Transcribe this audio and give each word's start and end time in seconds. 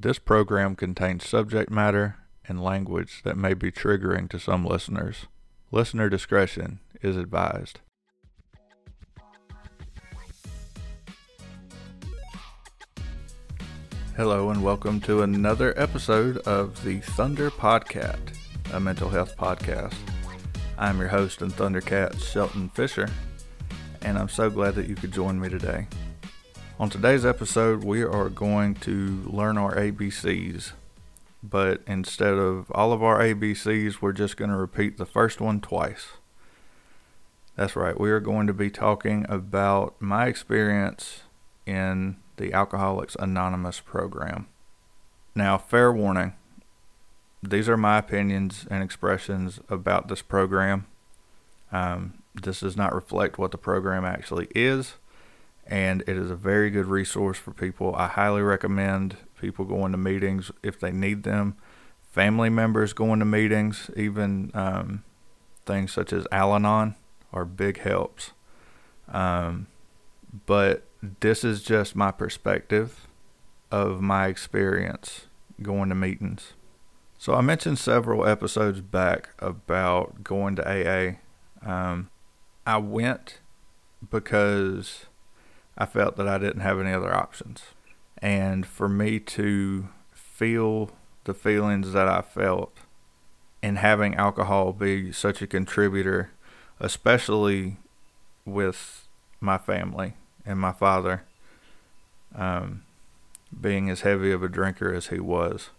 This 0.00 0.20
program 0.20 0.76
contains 0.76 1.26
subject 1.26 1.72
matter 1.72 2.18
and 2.46 2.62
language 2.62 3.22
that 3.24 3.36
may 3.36 3.52
be 3.52 3.72
triggering 3.72 4.30
to 4.30 4.38
some 4.38 4.64
listeners. 4.64 5.26
Listener 5.72 6.08
discretion 6.08 6.78
is 7.02 7.16
advised. 7.16 7.80
Hello, 14.16 14.50
and 14.50 14.62
welcome 14.62 15.00
to 15.00 15.22
another 15.22 15.76
episode 15.76 16.36
of 16.46 16.80
the 16.84 17.00
Thunder 17.00 17.50
Podcast, 17.50 18.36
a 18.72 18.78
mental 18.78 19.08
health 19.08 19.36
podcast. 19.36 19.96
I'm 20.78 21.00
your 21.00 21.08
host 21.08 21.42
and 21.42 21.50
Thundercat, 21.50 22.22
Shelton 22.22 22.68
Fisher, 22.68 23.08
and 24.02 24.16
I'm 24.16 24.28
so 24.28 24.48
glad 24.48 24.76
that 24.76 24.86
you 24.86 24.94
could 24.94 25.10
join 25.10 25.40
me 25.40 25.48
today. 25.48 25.88
On 26.80 26.88
today's 26.88 27.26
episode, 27.26 27.82
we 27.82 28.04
are 28.04 28.28
going 28.28 28.76
to 28.76 29.24
learn 29.26 29.58
our 29.58 29.74
ABCs, 29.74 30.74
but 31.42 31.82
instead 31.88 32.34
of 32.34 32.70
all 32.70 32.92
of 32.92 33.02
our 33.02 33.18
ABCs, 33.18 34.00
we're 34.00 34.12
just 34.12 34.36
going 34.36 34.50
to 34.52 34.56
repeat 34.56 34.96
the 34.96 35.04
first 35.04 35.40
one 35.40 35.60
twice. 35.60 36.10
That's 37.56 37.74
right, 37.74 37.98
we 37.98 38.12
are 38.12 38.20
going 38.20 38.46
to 38.46 38.54
be 38.54 38.70
talking 38.70 39.26
about 39.28 40.00
my 40.00 40.26
experience 40.26 41.22
in 41.66 42.18
the 42.36 42.52
Alcoholics 42.52 43.16
Anonymous 43.18 43.80
program. 43.80 44.46
Now, 45.34 45.58
fair 45.58 45.92
warning 45.92 46.34
these 47.42 47.68
are 47.68 47.76
my 47.76 47.98
opinions 47.98 48.68
and 48.70 48.84
expressions 48.84 49.58
about 49.68 50.06
this 50.06 50.22
program. 50.22 50.86
Um, 51.72 52.22
this 52.40 52.60
does 52.60 52.76
not 52.76 52.94
reflect 52.94 53.36
what 53.36 53.50
the 53.50 53.58
program 53.58 54.04
actually 54.04 54.46
is, 54.54 54.94
and 55.68 56.02
it 56.06 56.16
is 56.16 56.30
a 56.30 56.36
very 56.36 56.70
good 56.70 56.86
resource 56.86 57.38
for 57.38 57.52
people. 57.52 57.94
I 57.94 58.08
highly 58.08 58.42
recommend 58.42 59.18
people 59.38 59.64
going 59.66 59.92
to 59.92 59.98
meetings 59.98 60.50
if 60.62 60.80
they 60.80 60.90
need 60.90 61.22
them, 61.22 61.56
family 62.10 62.48
members 62.48 62.92
going 62.92 63.18
to 63.20 63.24
meetings, 63.26 63.90
even 63.94 64.50
um, 64.54 65.04
things 65.66 65.92
such 65.92 66.12
as 66.12 66.26
Al 66.32 66.54
Anon 66.54 66.96
are 67.32 67.44
big 67.44 67.78
helps. 67.80 68.32
Um, 69.08 69.66
but 70.46 70.84
this 71.20 71.44
is 71.44 71.62
just 71.62 71.94
my 71.94 72.10
perspective 72.10 73.06
of 73.70 74.00
my 74.00 74.26
experience 74.26 75.26
going 75.62 75.90
to 75.90 75.94
meetings. 75.94 76.54
So 77.18 77.34
I 77.34 77.40
mentioned 77.40 77.78
several 77.78 78.26
episodes 78.26 78.80
back 78.80 79.30
about 79.38 80.22
going 80.22 80.56
to 80.56 80.64
AA. 80.64 81.16
Um, 81.68 82.10
I 82.66 82.78
went 82.78 83.40
because 84.08 85.06
I 85.78 85.86
felt 85.86 86.16
that 86.16 86.26
I 86.26 86.38
didn't 86.38 86.62
have 86.62 86.80
any 86.80 86.92
other 86.92 87.14
options. 87.14 87.62
And 88.20 88.66
for 88.66 88.88
me 88.88 89.20
to 89.20 89.88
feel 90.12 90.90
the 91.22 91.34
feelings 91.34 91.92
that 91.92 92.08
I 92.08 92.20
felt 92.20 92.76
and 93.62 93.78
having 93.78 94.16
alcohol 94.16 94.72
be 94.72 95.12
such 95.12 95.40
a 95.40 95.46
contributor, 95.46 96.30
especially 96.80 97.76
with 98.44 99.06
my 99.40 99.56
family 99.56 100.14
and 100.44 100.58
my 100.58 100.72
father 100.72 101.22
um, 102.34 102.82
being 103.58 103.88
as 103.88 104.00
heavy 104.00 104.32
of 104.32 104.42
a 104.42 104.48
drinker 104.48 104.92
as 104.92 105.08
he 105.08 105.20
was. 105.20 105.70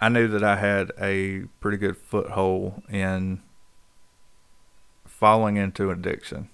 I 0.00 0.08
knew 0.08 0.28
that 0.28 0.44
I 0.44 0.56
had 0.56 0.92
a 0.98 1.44
pretty 1.60 1.76
good 1.76 1.96
foothold 1.96 2.82
in 2.88 3.42
falling 5.04 5.56
into 5.56 5.90
addiction. 5.90 6.48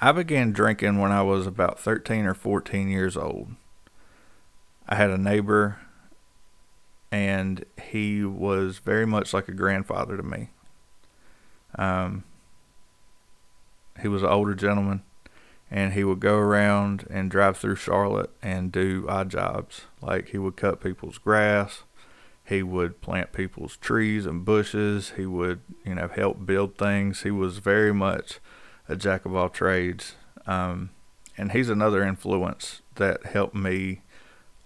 I 0.00 0.12
began 0.12 0.52
drinking 0.52 0.98
when 0.98 1.12
I 1.12 1.22
was 1.22 1.46
about 1.46 1.80
13 1.80 2.26
or 2.26 2.34
14 2.34 2.88
years 2.88 3.16
old. 3.16 3.56
I 4.88 4.94
had 4.94 5.10
a 5.10 5.18
neighbor, 5.18 5.78
and 7.10 7.64
he 7.82 8.24
was 8.24 8.78
very 8.78 9.06
much 9.06 9.32
like 9.32 9.48
a 9.48 9.52
grandfather 9.52 10.16
to 10.16 10.22
me. 10.22 10.50
Um, 11.76 12.24
he 14.00 14.08
was 14.08 14.22
an 14.22 14.28
older 14.28 14.54
gentleman 14.54 15.02
and 15.70 15.94
he 15.94 16.04
would 16.04 16.20
go 16.20 16.36
around 16.36 17.06
and 17.10 17.30
drive 17.30 17.56
through 17.56 17.76
Charlotte 17.76 18.30
and 18.42 18.70
do 18.70 19.04
odd 19.08 19.30
jobs. 19.30 19.82
Like 20.00 20.28
he 20.28 20.38
would 20.38 20.56
cut 20.56 20.80
people's 20.80 21.18
grass, 21.18 21.82
he 22.44 22.62
would 22.62 23.00
plant 23.00 23.32
people's 23.32 23.76
trees 23.76 24.26
and 24.26 24.44
bushes, 24.44 25.14
he 25.16 25.26
would, 25.26 25.60
you 25.84 25.96
know, 25.96 26.08
help 26.08 26.46
build 26.46 26.78
things. 26.78 27.22
He 27.22 27.30
was 27.30 27.58
very 27.58 27.92
much 27.92 28.38
a 28.88 28.96
jack 28.96 29.24
of 29.24 29.34
all 29.34 29.48
trades. 29.48 30.14
Um, 30.46 30.90
and 31.36 31.52
he's 31.52 31.68
another 31.68 32.02
influence 32.02 32.82
that 32.94 33.26
helped 33.26 33.54
me 33.54 34.02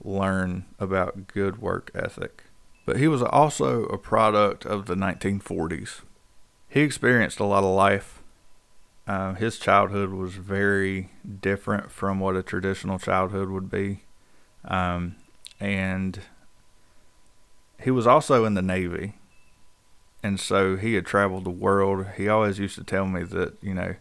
learn 0.03 0.67
about 0.79 1.27
good 1.27 1.61
work 1.61 1.91
ethic. 1.95 2.45
But 2.87 2.97
he 2.97 3.09
was 3.09 3.23
also 3.23 3.85
a 3.87 3.99
product 3.99 4.65
of 4.65 4.87
the 4.87 4.95
1940s. 4.95 6.01
He 6.69 6.81
experienced 6.81 7.41
a 7.41 7.45
lot 7.45 7.65
of 7.65 7.75
life 7.75 8.21
uh, 9.11 9.35
his 9.35 9.59
childhood 9.59 10.11
was 10.11 10.35
very 10.35 11.11
different 11.41 11.91
from 11.91 12.21
what 12.21 12.37
a 12.37 12.45
traditional 12.45 12.97
childhood 12.97 13.49
would 13.49 13.69
be. 13.69 14.05
Um, 14.65 15.17
and 15.59 16.21
he 17.83 17.91
was 17.91 18.07
also 18.07 18.45
in 18.45 18.55
the 18.55 18.63
Navy. 18.63 19.15
And 20.23 20.39
so 20.39 20.77
he 20.77 20.95
had 20.95 21.07
traveled 21.07 21.43
the 21.43 21.51
world. 21.51 22.07
He 22.17 22.29
always 22.29 22.61
used 22.61 22.77
to 22.77 22.85
tell 22.85 23.07
me 23.07 23.25
that, 23.25 23.55
you 23.61 23.75
know, 23.75 23.97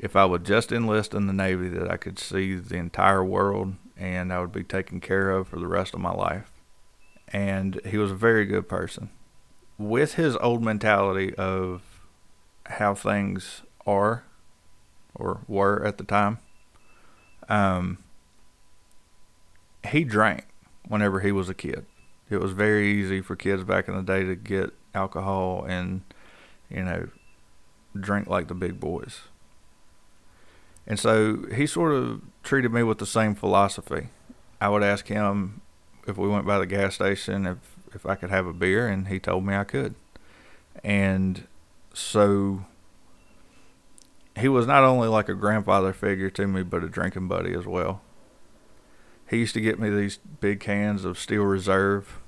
if 0.00 0.16
I 0.16 0.24
would 0.24 0.44
just 0.44 0.72
enlist 0.72 1.14
in 1.14 1.26
the 1.26 1.32
Navy, 1.32 1.68
that 1.68 1.90
I 1.90 1.96
could 1.96 2.18
see 2.18 2.54
the 2.54 2.76
entire 2.76 3.22
world 3.22 3.74
and 3.96 4.32
I 4.32 4.40
would 4.40 4.50
be 4.50 4.64
taken 4.64 4.98
care 4.98 5.30
of 5.30 5.46
for 5.48 5.58
the 5.58 5.68
rest 5.68 5.92
of 5.92 6.00
my 6.00 6.12
life. 6.12 6.50
And 7.28 7.80
he 7.84 7.98
was 7.98 8.10
a 8.10 8.16
very 8.16 8.46
good 8.46 8.68
person. 8.68 9.10
With 9.78 10.14
his 10.14 10.36
old 10.36 10.64
mentality 10.64 11.34
of 11.34 11.82
how 12.66 12.94
things 12.94 13.62
are 13.86 14.24
or 15.14 15.40
were 15.46 15.84
at 15.84 15.98
the 15.98 16.04
time. 16.04 16.38
Um, 17.48 17.98
he 19.88 20.04
drank 20.04 20.46
whenever 20.88 21.20
he 21.20 21.32
was 21.32 21.48
a 21.48 21.54
kid. 21.54 21.84
It 22.30 22.40
was 22.40 22.52
very 22.52 22.88
easy 22.88 23.20
for 23.20 23.36
kids 23.36 23.64
back 23.64 23.88
in 23.88 23.94
the 23.94 24.02
day 24.02 24.24
to 24.24 24.36
get 24.36 24.72
alcohol 24.94 25.64
and, 25.64 26.02
you 26.68 26.84
know, 26.84 27.08
drink 27.98 28.28
like 28.28 28.48
the 28.48 28.54
big 28.54 28.78
boys. 28.78 29.22
And 30.90 30.98
so 30.98 31.44
he 31.54 31.68
sort 31.68 31.92
of 31.92 32.20
treated 32.42 32.72
me 32.72 32.82
with 32.82 32.98
the 32.98 33.06
same 33.06 33.36
philosophy. 33.36 34.08
I 34.60 34.68
would 34.68 34.82
ask 34.82 35.06
him 35.06 35.60
if 36.08 36.18
we 36.18 36.26
went 36.26 36.46
by 36.46 36.58
the 36.58 36.66
gas 36.66 36.96
station 36.96 37.46
if 37.46 37.58
if 37.94 38.04
I 38.04 38.16
could 38.16 38.30
have 38.30 38.44
a 38.44 38.52
beer 38.52 38.88
and 38.88 39.06
he 39.06 39.20
told 39.20 39.46
me 39.46 39.54
I 39.54 39.62
could. 39.62 39.94
And 40.82 41.46
so 41.94 42.64
he 44.36 44.48
was 44.48 44.66
not 44.66 44.82
only 44.82 45.06
like 45.06 45.28
a 45.28 45.34
grandfather 45.34 45.92
figure 45.92 46.30
to 46.30 46.48
me, 46.48 46.64
but 46.64 46.82
a 46.82 46.88
drinking 46.88 47.28
buddy 47.28 47.54
as 47.54 47.66
well. 47.66 48.00
He 49.28 49.36
used 49.36 49.54
to 49.54 49.60
get 49.60 49.78
me 49.78 49.90
these 49.90 50.18
big 50.40 50.58
cans 50.58 51.04
of 51.04 51.20
Steel 51.20 51.44
Reserve, 51.44 52.18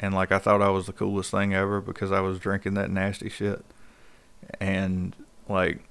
and 0.00 0.12
like 0.12 0.32
I 0.32 0.40
thought 0.40 0.60
I 0.60 0.70
was 0.70 0.86
the 0.86 0.92
coolest 0.92 1.30
thing 1.30 1.54
ever 1.54 1.80
because 1.80 2.10
I 2.10 2.18
was 2.18 2.40
drinking 2.40 2.74
that 2.74 2.90
nasty 2.90 3.28
shit. 3.28 3.64
And 4.58 5.14
like, 5.48 5.84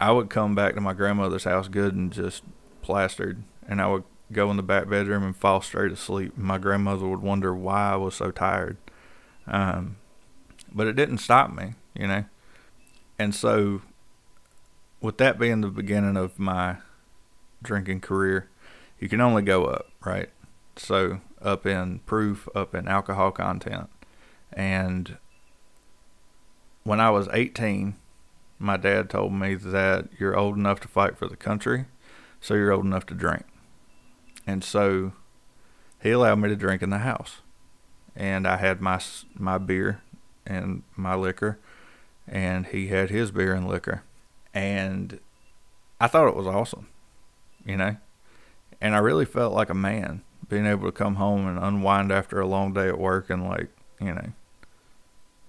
I 0.00 0.12
would 0.12 0.30
come 0.30 0.54
back 0.54 0.74
to 0.74 0.80
my 0.80 0.94
grandmother's 0.94 1.44
house 1.44 1.68
good 1.68 1.94
and 1.94 2.10
just 2.12 2.42
plastered, 2.80 3.42
and 3.68 3.80
I 3.80 3.86
would 3.86 4.04
go 4.32 4.50
in 4.50 4.56
the 4.56 4.62
back 4.62 4.88
bedroom 4.88 5.22
and 5.22 5.36
fall 5.36 5.60
straight 5.60 5.92
asleep. 5.92 6.36
My 6.36 6.56
grandmother 6.56 7.06
would 7.06 7.20
wonder 7.20 7.54
why 7.54 7.92
I 7.92 7.96
was 7.96 8.14
so 8.14 8.30
tired. 8.30 8.78
Um, 9.46 9.96
but 10.72 10.86
it 10.86 10.94
didn't 10.94 11.18
stop 11.18 11.52
me, 11.52 11.74
you 11.94 12.06
know. 12.06 12.24
And 13.18 13.34
so 13.34 13.82
with 15.00 15.18
that 15.18 15.38
being 15.38 15.60
the 15.60 15.68
beginning 15.68 16.16
of 16.16 16.38
my 16.38 16.76
drinking 17.62 18.00
career, 18.00 18.48
you 18.98 19.08
can 19.08 19.20
only 19.20 19.42
go 19.42 19.66
up, 19.66 19.90
right? 20.04 20.30
So 20.76 21.20
up 21.42 21.66
in 21.66 21.98
proof, 22.00 22.48
up 22.54 22.74
in 22.74 22.88
alcohol 22.88 23.30
content. 23.32 23.90
And 24.52 25.18
when 26.84 27.00
I 27.00 27.10
was 27.10 27.28
18, 27.32 27.96
my 28.60 28.76
dad 28.76 29.10
told 29.10 29.32
me 29.32 29.56
that 29.56 30.08
you're 30.18 30.36
old 30.36 30.56
enough 30.56 30.78
to 30.80 30.88
fight 30.88 31.18
for 31.18 31.26
the 31.26 31.36
country, 31.36 31.86
so 32.40 32.54
you're 32.54 32.72
old 32.72 32.84
enough 32.84 33.06
to 33.06 33.14
drink. 33.14 33.44
And 34.46 34.62
so 34.62 35.12
he 36.00 36.12
allowed 36.12 36.36
me 36.36 36.48
to 36.48 36.56
drink 36.56 36.82
in 36.82 36.90
the 36.90 36.98
house. 36.98 37.38
And 38.14 38.46
I 38.46 38.58
had 38.58 38.80
my 38.80 39.00
my 39.34 39.58
beer 39.58 40.02
and 40.46 40.84
my 40.94 41.16
liquor, 41.16 41.58
and 42.28 42.66
he 42.66 42.86
had 42.88 43.10
his 43.10 43.32
beer 43.32 43.54
and 43.54 43.66
liquor 43.66 44.04
and 44.54 45.20
I 46.00 46.06
thought 46.06 46.28
it 46.28 46.36
was 46.36 46.46
awesome, 46.46 46.88
you 47.64 47.76
know. 47.76 47.96
And 48.80 48.94
I 48.94 48.98
really 48.98 49.24
felt 49.24 49.52
like 49.52 49.70
a 49.70 49.74
man 49.74 50.22
being 50.48 50.66
able 50.66 50.86
to 50.86 50.92
come 50.92 51.16
home 51.16 51.46
and 51.46 51.58
unwind 51.58 52.10
after 52.10 52.40
a 52.40 52.46
long 52.46 52.72
day 52.72 52.88
at 52.88 52.98
work 52.98 53.30
and 53.30 53.46
like, 53.46 53.68
you 54.00 54.14
know, 54.14 54.32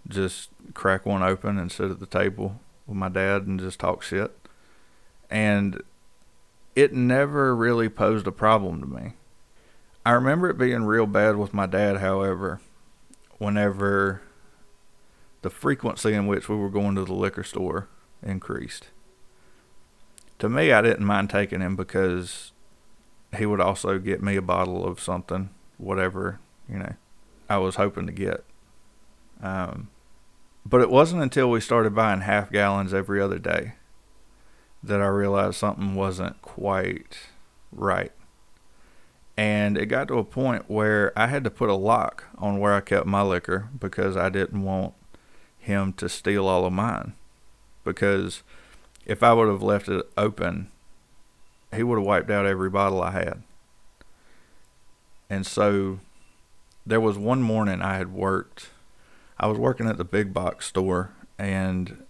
just 0.07 0.49
crack 0.73 1.05
one 1.05 1.23
open 1.23 1.57
and 1.57 1.71
sit 1.71 1.89
at 1.89 1.99
the 1.99 2.05
table 2.05 2.59
with 2.91 2.97
my 2.97 3.09
dad 3.09 3.47
and 3.47 3.59
just 3.59 3.79
talk 3.79 4.03
shit. 4.03 4.37
And 5.29 5.81
it 6.75 6.93
never 6.93 7.55
really 7.55 7.87
posed 7.87 8.27
a 8.27 8.31
problem 8.31 8.81
to 8.81 8.87
me. 8.87 9.13
I 10.05 10.11
remember 10.11 10.49
it 10.49 10.57
being 10.57 10.83
real 10.83 11.05
bad 11.05 11.37
with 11.37 11.53
my 11.53 11.67
dad, 11.67 11.97
however, 11.97 12.59
whenever 13.37 14.21
the 15.41 15.49
frequency 15.49 16.13
in 16.13 16.27
which 16.27 16.49
we 16.49 16.55
were 16.55 16.69
going 16.69 16.95
to 16.95 17.05
the 17.05 17.13
liquor 17.13 17.43
store 17.43 17.87
increased. 18.21 18.89
To 20.39 20.49
me, 20.49 20.73
I 20.73 20.81
didn't 20.81 21.05
mind 21.05 21.29
taking 21.29 21.61
him 21.61 21.75
because 21.75 22.51
he 23.37 23.45
would 23.45 23.61
also 23.61 23.99
get 23.99 24.21
me 24.21 24.35
a 24.35 24.41
bottle 24.41 24.85
of 24.85 24.99
something, 24.99 25.49
whatever, 25.77 26.39
you 26.67 26.79
know, 26.79 26.93
I 27.49 27.57
was 27.57 27.75
hoping 27.75 28.07
to 28.07 28.11
get. 28.11 28.43
Um, 29.41 29.89
but 30.65 30.81
it 30.81 30.89
wasn't 30.89 31.23
until 31.23 31.49
we 31.49 31.59
started 31.59 31.95
buying 31.95 32.21
half 32.21 32.51
gallons 32.51 32.93
every 32.93 33.21
other 33.21 33.39
day 33.39 33.73
that 34.83 35.01
I 35.01 35.07
realized 35.07 35.55
something 35.55 35.95
wasn't 35.95 36.41
quite 36.41 37.17
right. 37.71 38.11
And 39.37 39.77
it 39.77 39.87
got 39.87 40.07
to 40.09 40.19
a 40.19 40.23
point 40.23 40.69
where 40.69 41.17
I 41.17 41.27
had 41.27 41.43
to 41.45 41.49
put 41.49 41.69
a 41.69 41.75
lock 41.75 42.25
on 42.37 42.59
where 42.59 42.73
I 42.73 42.81
kept 42.81 43.05
my 43.05 43.21
liquor 43.21 43.69
because 43.79 44.17
I 44.17 44.29
didn't 44.29 44.63
want 44.63 44.93
him 45.57 45.93
to 45.93 46.09
steal 46.09 46.47
all 46.47 46.65
of 46.65 46.73
mine. 46.73 47.13
Because 47.83 48.43
if 49.05 49.23
I 49.23 49.33
would 49.33 49.47
have 49.47 49.63
left 49.63 49.87
it 49.87 50.05
open, 50.17 50.69
he 51.73 51.83
would 51.83 51.97
have 51.97 52.05
wiped 52.05 52.29
out 52.29 52.45
every 52.45 52.69
bottle 52.69 53.01
I 53.01 53.11
had. 53.11 53.43
And 55.29 55.45
so 55.45 55.99
there 56.85 56.99
was 56.99 57.17
one 57.17 57.41
morning 57.41 57.81
I 57.81 57.97
had 57.97 58.13
worked. 58.13 58.69
I 59.41 59.47
was 59.47 59.57
working 59.57 59.87
at 59.87 59.97
the 59.97 60.05
big 60.05 60.33
box 60.33 60.67
store, 60.67 61.11
and 61.39 62.05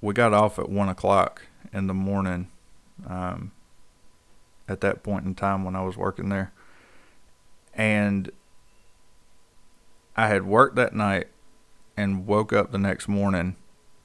we 0.00 0.14
got 0.14 0.32
off 0.32 0.58
at 0.58 0.70
one 0.70 0.88
o'clock 0.88 1.42
in 1.72 1.88
the 1.88 1.94
morning. 1.94 2.48
Um, 3.06 3.50
at 4.68 4.80
that 4.80 5.02
point 5.02 5.24
in 5.24 5.34
time 5.34 5.64
when 5.64 5.76
I 5.76 5.82
was 5.82 5.96
working 5.96 6.28
there, 6.28 6.52
and 7.74 8.30
I 10.16 10.28
had 10.28 10.46
worked 10.46 10.76
that 10.76 10.94
night 10.94 11.28
and 11.96 12.26
woke 12.26 12.52
up 12.52 12.72
the 12.72 12.78
next 12.78 13.06
morning 13.06 13.56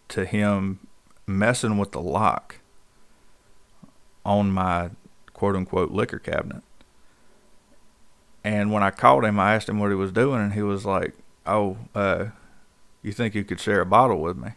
to 0.10 0.25
him 0.25 0.88
messing 1.25 1.77
with 1.77 1.92
the 1.92 2.01
lock 2.01 2.60
on 4.25 4.51
my 4.51 4.89
quote 5.34 5.56
unquote 5.56 5.92
liquor 5.92 6.19
cabinet. 6.19 6.63
And 8.44 8.72
when 8.72 8.84
I 8.84 8.92
called 8.92 9.24
him, 9.24 9.39
I 9.39 9.56
asked 9.56 9.69
him 9.69 9.80
what 9.80 9.89
he 9.89 9.95
was 9.95 10.12
doing, 10.12 10.42
and 10.42 10.54
he 10.54 10.63
was 10.63 10.86
like, 10.86 11.13
"Oh, 11.45 11.77
uh, 11.95 12.25
you 13.01 13.12
think 13.12 13.36
you 13.36 13.44
could 13.44 13.59
share 13.59 13.81
a 13.81 13.86
bottle 13.86 14.21
with 14.21 14.38
me?" 14.38 14.51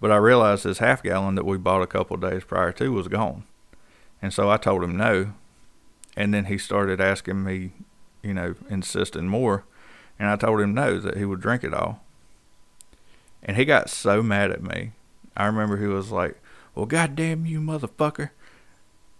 But 0.00 0.10
I 0.10 0.16
realized 0.16 0.64
this 0.64 0.78
half 0.78 1.02
gallon 1.02 1.34
that 1.34 1.44
we 1.44 1.58
bought 1.58 1.82
a 1.82 1.86
couple 1.86 2.16
days 2.16 2.44
prior 2.44 2.72
to 2.72 2.92
was 2.92 3.08
gone, 3.08 3.44
and 4.22 4.32
so 4.32 4.50
I 4.50 4.56
told 4.56 4.82
him 4.82 4.96
no. 4.96 5.34
And 6.16 6.34
then 6.34 6.46
he 6.46 6.58
started 6.58 7.00
asking 7.00 7.44
me, 7.44 7.72
you 8.22 8.34
know, 8.34 8.54
insisting 8.68 9.28
more, 9.28 9.64
and 10.18 10.28
I 10.28 10.36
told 10.36 10.60
him 10.60 10.74
no, 10.74 10.98
that 10.98 11.16
he 11.16 11.24
would 11.24 11.40
drink 11.40 11.62
it 11.62 11.72
all. 11.72 12.02
And 13.42 13.56
he 13.56 13.64
got 13.64 13.88
so 13.88 14.22
mad 14.22 14.50
at 14.50 14.62
me. 14.62 14.92
I 15.36 15.46
remember 15.46 15.76
he 15.76 15.86
was 15.86 16.10
like, 16.10 16.40
"Well, 16.74 16.86
goddamn 16.86 17.46
you, 17.46 17.60
motherfucker! 17.60 18.30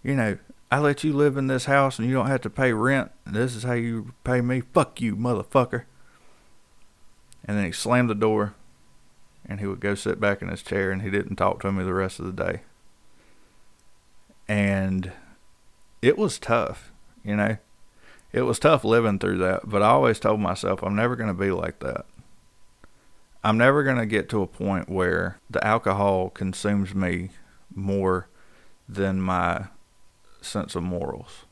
You 0.03 0.15
know, 0.15 0.37
I 0.71 0.79
let 0.79 1.03
you 1.03 1.13
live 1.13 1.37
in 1.37 1.47
this 1.47 1.65
house 1.65 1.99
and 1.99 2.07
you 2.07 2.13
don't 2.13 2.27
have 2.27 2.41
to 2.41 2.49
pay 2.49 2.71
rent. 2.71 3.11
This 3.25 3.55
is 3.55 3.63
how 3.63 3.73
you 3.73 4.13
pay 4.23 4.41
me. 4.41 4.61
Fuck 4.73 5.01
you, 5.01 5.15
motherfucker. 5.15 5.83
And 7.45 7.57
then 7.57 7.65
he 7.65 7.71
slammed 7.71 8.09
the 8.09 8.15
door 8.15 8.53
and 9.45 9.59
he 9.59 9.67
would 9.67 9.79
go 9.79 9.95
sit 9.95 10.19
back 10.19 10.41
in 10.41 10.49
his 10.49 10.61
chair 10.61 10.91
and 10.91 11.01
he 11.01 11.09
didn't 11.09 11.35
talk 11.35 11.61
to 11.61 11.71
me 11.71 11.83
the 11.83 11.93
rest 11.93 12.19
of 12.19 12.25
the 12.25 12.43
day. 12.43 12.61
And 14.47 15.11
it 16.01 16.17
was 16.17 16.39
tough, 16.39 16.91
you 17.23 17.35
know. 17.35 17.57
It 18.31 18.43
was 18.43 18.59
tough 18.59 18.83
living 18.83 19.19
through 19.19 19.39
that, 19.39 19.67
but 19.67 19.81
I 19.81 19.89
always 19.89 20.19
told 20.19 20.39
myself 20.39 20.81
I'm 20.83 20.95
never 20.95 21.15
going 21.15 21.27
to 21.27 21.33
be 21.33 21.51
like 21.51 21.79
that. 21.79 22.05
I'm 23.43 23.57
never 23.57 23.83
going 23.83 23.97
to 23.97 24.05
get 24.05 24.29
to 24.29 24.41
a 24.41 24.47
point 24.47 24.87
where 24.87 25.39
the 25.49 25.65
alcohol 25.65 26.29
consumes 26.29 26.93
me 26.93 27.31
more 27.73 28.27
than 28.87 29.19
my 29.19 29.65
sense 30.41 30.75
of 30.75 30.83
morals. 30.83 31.45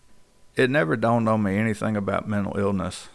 It 0.56 0.69
never 0.69 0.95
dawned 0.95 1.27
on 1.27 1.44
me 1.44 1.57
anything 1.57 1.97
about 1.97 2.27
mental 2.27 2.57
illness 2.57 3.09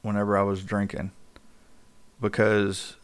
whenever 0.00 0.36
I 0.36 0.42
was 0.42 0.64
drinking 0.64 1.12
because 2.22 2.96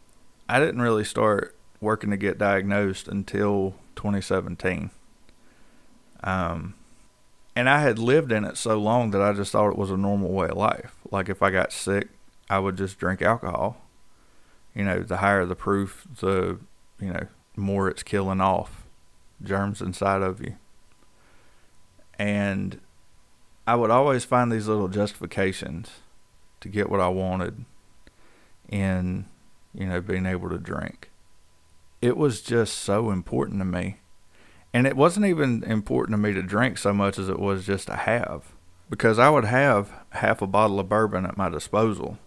I 0.49 0.59
didn't 0.61 0.81
really 0.81 1.05
start 1.05 1.55
working 1.81 2.11
to 2.11 2.17
get 2.17 2.39
diagnosed 2.39 3.09
until 3.09 3.75
2017. 3.97 4.91
Um, 6.25 6.75
and 7.55 7.69
I 7.69 7.81
had 7.81 7.99
lived 7.99 8.33
in 8.33 8.45
it 8.45 8.57
so 8.57 8.79
long 8.79 9.11
that 9.11 9.21
I 9.21 9.33
just 9.33 9.53
thought 9.53 9.71
it 9.71 9.79
was 9.79 9.91
a 9.91 9.97
normal 9.97 10.31
way 10.31 10.49
of 10.49 10.57
life. 10.57 10.95
Like 11.11 11.29
if 11.29 11.43
I 11.43 11.51
got 11.51 11.73
sick, 11.73 12.09
I 12.49 12.61
would 12.61 12.77
just 12.77 12.99
drink 12.99 13.21
alcohol. 13.21 13.83
You 14.75 14.85
know, 14.85 15.01
the 15.01 15.19
higher 15.19 15.45
the 15.45 15.57
proof, 15.57 16.07
the, 16.21 16.59
you 17.01 17.13
know, 17.13 17.27
more 17.57 17.89
it's 17.89 18.03
killing 18.03 18.41
off 18.41 18.85
germs 19.43 19.83
inside 19.83 20.23
of 20.23 20.41
you. 20.41 20.57
And 22.19 22.81
I 23.67 23.75
would 23.75 23.91
always 23.91 24.25
find 24.25 24.51
these 24.51 24.69
little 24.69 24.89
justifications 24.89 25.91
to 26.61 26.69
get 26.69 26.89
what 26.89 27.01
I 27.01 27.09
wanted 27.09 27.65
in, 28.69 29.27
you 29.75 29.87
know, 29.87 30.01
being 30.01 30.27
able 30.27 30.49
to 30.51 30.59
drink. 30.59 31.11
It 32.01 32.17
was 32.17 32.41
just 32.41 32.79
so 32.79 33.11
important 33.11 33.61
to 33.61 33.65
me. 33.65 33.99
And 34.73 34.87
it 34.87 34.97
wasn't 34.97 35.27
even 35.27 35.65
important 35.65 36.15
to 36.15 36.23
me 36.23 36.35
to 36.35 36.43
drink 36.43 36.79
so 36.79 36.93
much 36.93 37.19
as 37.19 37.29
it 37.29 37.39
was 37.39 37.67
just 37.67 37.87
to 37.89 37.97
have. 37.97 38.53
Because 38.91 39.19
I 39.19 39.31
would 39.31 39.45
have 39.45 39.93
half 40.11 40.41
a 40.41 40.47
bottle 40.47 40.81
of 40.81 40.89
bourbon 40.89 41.27
at 41.27 41.37
my 41.37 41.49
disposal, 41.49 42.19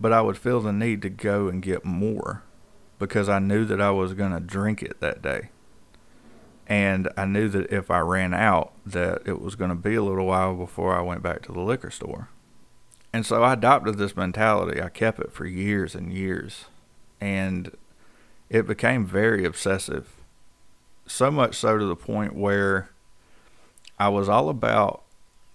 but 0.00 0.12
I 0.12 0.20
would 0.20 0.36
feel 0.36 0.60
the 0.60 0.72
need 0.72 1.02
to 1.02 1.10
go 1.10 1.48
and 1.48 1.62
get 1.62 1.84
more 1.84 2.42
because 2.98 3.28
I 3.28 3.38
knew 3.38 3.64
that 3.66 3.80
I 3.80 3.90
was 3.90 4.14
going 4.14 4.32
to 4.32 4.40
drink 4.40 4.82
it 4.82 5.00
that 5.00 5.22
day 5.22 5.50
and 6.66 7.08
I 7.16 7.24
knew 7.26 7.48
that 7.48 7.70
if 7.72 7.90
I 7.90 8.00
ran 8.00 8.34
out, 8.34 8.72
that 8.84 9.22
it 9.24 9.40
was 9.40 9.54
going 9.54 9.70
to 9.70 9.76
be 9.76 9.94
a 9.94 10.02
little 10.02 10.26
while 10.26 10.54
before 10.54 10.96
I 10.96 11.00
went 11.00 11.22
back 11.22 11.42
to 11.42 11.52
the 11.52 11.60
liquor 11.60 11.90
store. 11.90 12.28
And 13.16 13.24
so 13.24 13.42
I 13.42 13.54
adopted 13.54 13.96
this 13.96 14.14
mentality. 14.14 14.78
I 14.78 14.90
kept 14.90 15.20
it 15.20 15.32
for 15.32 15.46
years 15.46 15.94
and 15.94 16.12
years, 16.12 16.66
and 17.18 17.74
it 18.50 18.66
became 18.66 19.06
very 19.06 19.46
obsessive. 19.46 20.12
So 21.06 21.30
much 21.30 21.54
so 21.54 21.78
to 21.78 21.86
the 21.86 21.96
point 21.96 22.34
where 22.34 22.90
I 23.98 24.10
was 24.10 24.28
all 24.28 24.50
about 24.50 25.02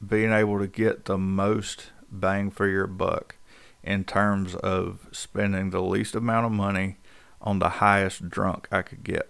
being 0.04 0.32
able 0.32 0.58
to 0.58 0.66
get 0.66 1.06
the 1.06 1.20
most 1.20 1.92
bang 2.12 2.50
for 2.50 2.68
your 2.68 2.88
buck 2.88 3.36
in 3.84 4.06
terms 4.06 4.56
of 4.56 5.08
spending 5.12 5.70
the 5.70 5.84
least 5.84 6.16
amount 6.16 6.48
of 6.48 6.52
money 6.52 6.98
on 7.44 7.60
the 7.60 7.70
highest 7.70 8.28
drunk 8.28 8.68
I 8.72 8.82
could 8.82 9.04
get 9.04 9.30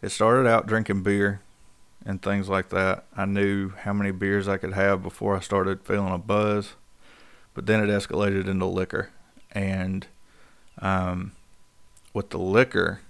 it 0.00 0.08
started 0.08 0.48
out 0.48 0.66
drinking 0.66 1.02
beer 1.02 1.42
and 2.06 2.22
things 2.22 2.48
like 2.48 2.70
that. 2.70 3.04
I 3.14 3.26
knew 3.26 3.68
how 3.68 3.92
many 3.92 4.12
beers 4.12 4.48
I 4.48 4.56
could 4.56 4.72
have 4.72 5.02
before 5.02 5.36
I 5.36 5.40
started 5.40 5.84
feeling 5.84 6.14
a 6.14 6.18
buzz, 6.18 6.72
but 7.54 7.66
then 7.66 7.82
it 7.82 7.92
escalated 7.92 8.48
into 8.48 8.66
liquor. 8.66 9.10
And 9.52 10.06
um, 10.80 11.32
with 12.12 12.30
the 12.30 12.38
liquor 12.38 13.00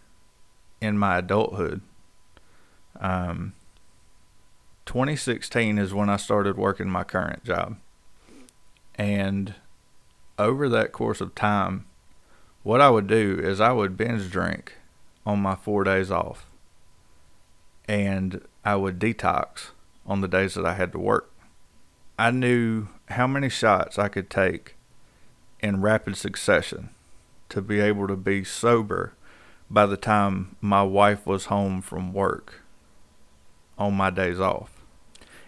in 0.81 0.99
my 0.99 1.19
adulthood, 1.19 1.81
um, 3.01 3.55
2016 4.87 5.79
is 5.79 5.95
when 5.95 6.11
I 6.11 6.17
started 6.17 6.57
working 6.57 6.89
my 6.89 7.05
current 7.05 7.45
job. 7.45 7.77
And 8.95 9.55
over 10.39 10.69
that 10.69 10.93
course 10.93 11.21
of 11.21 11.35
time, 11.35 11.87
what 12.63 12.81
I 12.81 12.91
would 12.91 13.07
do 13.07 13.41
is 13.43 13.61
I 13.61 13.73
would 13.73 13.97
binge 13.97 14.31
drink 14.31 14.75
on 15.27 15.41
my 15.41 15.55
four 15.55 15.85
days 15.85 16.11
off 16.11 16.47
and 17.87 18.41
I 18.65 18.77
would 18.77 18.99
detox 18.99 19.71
on 20.07 20.21
the 20.21 20.29
days 20.29 20.55
that 20.55 20.65
I 20.65 20.75
had 20.75 20.93
to 20.93 20.99
work. 20.99 21.31
I 22.19 22.31
knew 22.31 22.89
how 23.09 23.27
many 23.27 23.49
shots 23.49 23.99
I 23.99 24.09
could 24.09 24.31
take 24.31 24.77
in 25.61 25.81
rapid 25.81 26.17
succession 26.17 26.91
to 27.49 27.61
be 27.61 27.81
able 27.81 28.09
to 28.09 28.17
be 28.17 28.45
sober 28.45 29.15
by 29.71 29.87
the 29.87 29.97
time 29.97 30.57
my 30.61 30.83
wife 30.83 31.27
was 31.27 31.47
home 31.47 31.81
from 31.81 32.13
work 32.13 32.63
on 33.79 33.95
my 33.95 34.11
days 34.11 34.41
off. 34.41 34.83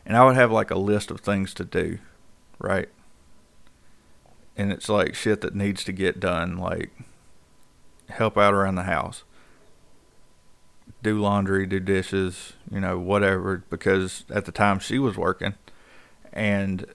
And 0.04 0.16
I 0.16 0.24
would 0.24 0.36
have 0.36 0.52
like 0.52 0.70
a 0.70 0.78
list 0.78 1.10
of 1.10 1.20
things 1.20 1.52
to 1.54 1.64
do, 1.64 1.98
right? 2.58 2.88
And 4.56 4.72
it's 4.72 4.88
like 4.88 5.14
shit 5.14 5.40
that 5.40 5.54
needs 5.54 5.84
to 5.84 5.92
get 5.92 6.20
done, 6.20 6.56
like 6.56 6.90
help 8.08 8.38
out 8.38 8.54
around 8.54 8.76
the 8.76 8.84
house 8.84 9.24
do 11.02 11.20
laundry, 11.20 11.66
do 11.66 11.78
dishes, 11.78 12.54
you 12.70 12.80
know, 12.80 12.98
whatever, 12.98 13.62
because 13.70 14.24
at 14.30 14.44
the 14.44 14.52
time 14.52 14.78
she 14.78 14.98
was 14.98 15.16
working 15.16 15.54
and 16.32 16.86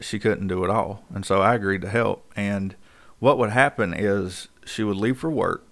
she 0.00 0.18
couldn't 0.18 0.48
do 0.48 0.64
it 0.64 0.70
all. 0.70 1.04
And 1.14 1.24
so 1.24 1.40
I 1.40 1.54
agreed 1.54 1.82
to 1.82 1.88
help. 1.88 2.30
And 2.36 2.76
what 3.18 3.38
would 3.38 3.50
happen 3.50 3.94
is 3.94 4.48
she 4.64 4.82
would 4.82 4.96
leave 4.96 5.18
for 5.18 5.30
work 5.30 5.66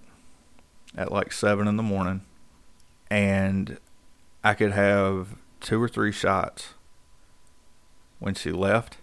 at 0.95 1.11
like 1.11 1.31
seven 1.31 1.67
in 1.67 1.77
the 1.77 1.83
morning 1.83 2.21
and 3.09 3.77
I 4.43 4.53
could 4.53 4.71
have 4.71 5.35
two 5.59 5.81
or 5.81 5.87
three 5.87 6.11
shots 6.11 6.73
when 8.19 8.33
she 8.33 8.51
left 8.51 8.97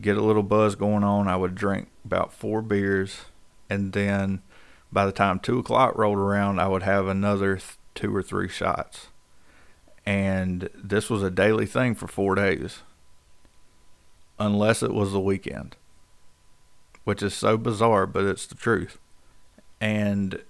get 0.00 0.16
a 0.16 0.22
little 0.22 0.42
buzz 0.42 0.74
going 0.74 1.04
on. 1.04 1.28
I 1.28 1.36
would 1.36 1.54
drink 1.54 1.88
about 2.04 2.32
four 2.32 2.62
beers, 2.62 3.26
and 3.68 3.92
then 3.92 4.42
by 4.90 5.06
the 5.06 5.12
time 5.12 5.38
two 5.40 5.58
o'clock 5.58 5.96
rolled 5.96 6.18
around, 6.18 6.58
I 6.58 6.68
would 6.68 6.82
have 6.82 7.06
another 7.06 7.56
th- 7.56 7.76
two 7.94 8.14
or 8.14 8.22
three 8.22 8.48
shots. 8.48 9.08
And 10.06 10.70
this 10.74 11.10
was 11.10 11.22
a 11.22 11.30
daily 11.30 11.66
thing 11.66 11.94
for 11.94 12.06
four 12.06 12.34
days, 12.34 12.82
unless 14.38 14.82
it 14.82 14.94
was 14.94 15.12
the 15.12 15.20
weekend, 15.20 15.76
which 17.04 17.22
is 17.22 17.34
so 17.34 17.56
bizarre, 17.56 18.06
but 18.06 18.24
it's 18.24 18.46
the 18.46 18.54
truth. 18.54 18.98
And 19.80 20.42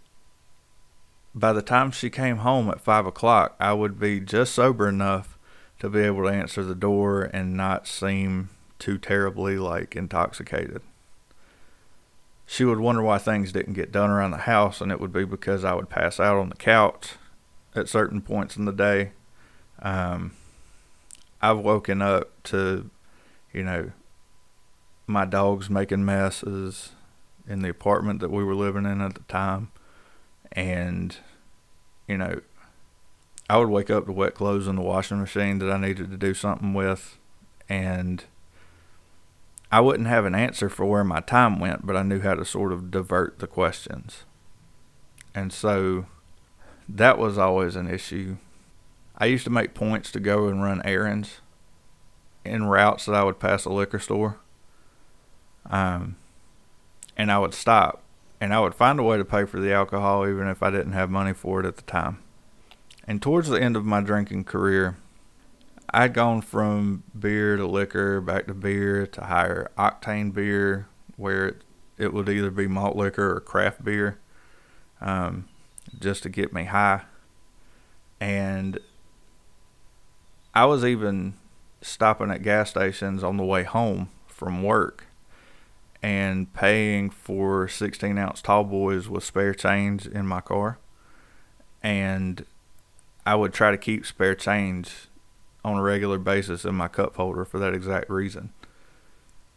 by 1.35 1.53
the 1.53 1.63
time 1.63 1.91
she 1.91 2.11
came 2.11 2.39
home 2.39 2.69
at 2.69 2.81
five 2.81 3.07
o'clock, 3.07 3.55
I 3.61 3.73
would 3.73 3.99
be 3.99 4.21
just 4.21 4.55
sober 4.55 4.89
enough 4.89 5.39
to 5.79 5.89
be 5.89 6.01
able 6.01 6.25
to 6.25 6.29
answer 6.29 6.63
the 6.65 6.75
door 6.75 7.23
and 7.23 7.57
not 7.57 7.87
seem 7.87 8.51
too 8.79 8.99
terribly 8.99 9.59
like 9.59 9.95
intoxicated. 9.95 10.83
She 12.47 12.65
would 12.65 12.81
wonder 12.81 13.03
why 13.03 13.19
things 13.19 13.53
didn't 13.53 13.75
get 13.75 13.93
done 13.93 14.11
around 14.11 14.31
the 14.31 14.39
house, 14.39 14.81
and 14.81 14.91
it 14.91 15.01
would 15.01 15.13
be 15.13 15.25
because 15.25 15.65
I 15.65 15.75
would 15.75 15.91
pass 15.91 16.19
out 16.19 16.39
on 16.39 16.49
the 16.49 16.57
couch 16.57 17.13
at 17.75 17.89
certain 17.89 18.23
points 18.23 18.57
in 18.57 18.65
the 18.65 18.73
day. 18.73 19.13
Um, 19.81 20.33
I've 21.43 21.59
woken 21.59 22.01
up 22.01 22.43
to, 22.45 22.91
you 23.59 23.65
know, 23.65 23.91
my 25.09 25.25
dogs 25.25 25.69
making 25.69 26.05
messes 26.05 26.93
in 27.49 27.61
the 27.63 27.69
apartment 27.69 28.21
that 28.21 28.31
we 28.31 28.45
were 28.45 28.55
living 28.55 28.85
in 28.85 29.01
at 29.01 29.17
the 29.17 29.23
time. 29.23 29.73
And, 30.53 31.17
you 32.07 32.17
know, 32.17 32.41
I 33.51 33.59
would 33.59 33.69
wake 33.69 33.91
up 33.91 34.07
to 34.07 34.13
wet 34.13 34.37
clothes 34.37 34.69
in 34.69 34.77
the 34.77 34.83
washing 34.83 35.19
machine 35.19 35.59
that 35.59 35.73
I 35.73 35.77
needed 35.77 36.09
to 36.13 36.17
do 36.17 36.35
something 36.35 36.73
with, 36.73 37.19
and 37.69 38.23
I 39.73 39.81
wouldn't 39.81 40.09
have 40.09 40.25
an 40.25 40.37
answer 40.37 40.69
for 40.69 40.87
where 40.87 41.03
my 41.03 41.21
time 41.21 41.59
went, 41.59 41.85
but 41.85 41.97
I 41.97 42.05
knew 42.05 42.21
how 42.21 42.35
to 42.35 42.45
sort 42.45 42.73
of 42.73 42.93
divert 42.93 43.41
the 43.41 43.49
questions. 43.49 44.23
And 45.35 45.53
so 45.53 46.07
that 46.89 47.19
was 47.19 47.39
always 47.39 47.75
an 47.75 47.91
issue. 47.91 48.37
I 49.17 49.27
used 49.27 49.45
to 49.45 49.51
make 49.51 49.75
points 49.75 50.13
to 50.13 50.21
go 50.21 50.47
and 50.47 50.63
run 50.63 50.81
errands 50.85 51.41
in 52.49 52.65
routes 52.65 53.07
that 53.07 53.15
I 53.15 53.25
would 53.25 53.39
pass 53.39 53.65
a 53.65 53.71
liquor 53.71 53.99
store. 53.99 54.39
Um, 55.71 56.17
and 57.17 57.31
I 57.31 57.39
would 57.39 57.55
stop 57.55 58.03
and 58.41 58.55
I 58.55 58.61
would 58.61 58.75
find 58.75 58.99
a 58.99 59.03
way 59.03 59.17
to 59.17 59.25
pay 59.25 59.45
for 59.45 59.61
the 59.61 59.73
alcohol 59.73 60.27
even 60.27 60.47
if 60.49 60.63
I 60.63 60.71
didn't 60.71 60.93
have 60.93 61.11
money 61.11 61.33
for 61.33 61.61
it 61.61 61.67
at 61.67 61.77
the 61.77 61.83
time. 61.83 62.19
And 63.07 63.21
towards 63.21 63.49
the 63.49 63.61
end 63.61 63.77
of 63.77 63.85
my 63.85 64.01
drinking 64.01 64.45
career, 64.45 64.97
I'd 65.91 66.13
gone 66.13 66.43
from 66.43 67.03
beer 67.19 67.57
to 67.57 67.67
liquor, 67.67 68.21
back 68.21 68.47
to 68.47 68.55
beer 68.55 69.07
to 69.07 69.25
higher 69.25 69.71
octane 69.79 70.33
beer, 70.33 70.87
where 71.17 71.47
it, 71.47 71.63
it 71.97 72.13
would 72.13 72.29
either 72.29 72.51
be 72.51 72.67
malt 72.67 72.97
liquor 72.97 73.37
or 73.37 73.41
craft 73.41 73.83
beer, 73.83 74.19
um, 75.01 75.49
just 75.99 76.23
to 76.25 76.29
get 76.29 76.53
me 76.53 76.65
high. 76.65 77.03
And 78.21 78.79
I 80.55 80.67
was 80.67 80.85
even 80.85 81.35
stopping 81.81 82.31
at 82.31 82.43
gas 82.43 82.71
stations 82.71 83.23
on 83.23 83.37
the 83.37 83.45
way 83.45 83.65
home 83.65 84.09
from 84.27 84.63
work 84.63 85.07
and 86.03 86.53
paying 86.55 87.11
for 87.11 87.69
16 87.69 88.19
ounce 88.19 88.41
tall 88.41 88.65
boys 88.65 89.09
with 89.09 89.25
spare 89.25 89.55
change 89.55 90.07
in 90.07 90.27
my 90.27 90.41
car. 90.41 90.79
And 91.83 92.45
I 93.27 93.35
would 93.35 93.53
try 93.53 93.71
to 93.71 93.79
keep 93.79 94.07
spare 94.07 94.35
change 94.35 95.09
on 95.65 95.77
a 95.77 95.83
regular 95.83 96.19
basis 96.19 96.65
in 96.65 96.75
my 96.75 96.89
cup 96.89 97.17
holder 97.17 97.45
for 97.45 97.59
that 97.59 97.75
exact 97.75 98.09
reason. 98.11 98.53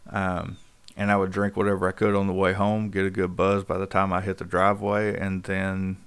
Um, 0.09 0.57
and 0.97 1.11
I 1.11 1.17
would 1.17 1.31
drink 1.31 1.55
whatever 1.55 1.87
I 1.87 1.91
could 1.91 2.15
on 2.15 2.27
the 2.27 2.33
way 2.33 2.53
home, 2.53 2.89
get 2.89 3.05
a 3.05 3.09
good 3.09 3.35
buzz 3.35 3.63
by 3.63 3.77
the 3.77 3.85
time 3.85 4.11
I 4.11 4.21
hit 4.21 4.39
the 4.39 4.45
driveway, 4.45 5.17
and 5.17 5.43
then 5.43 5.97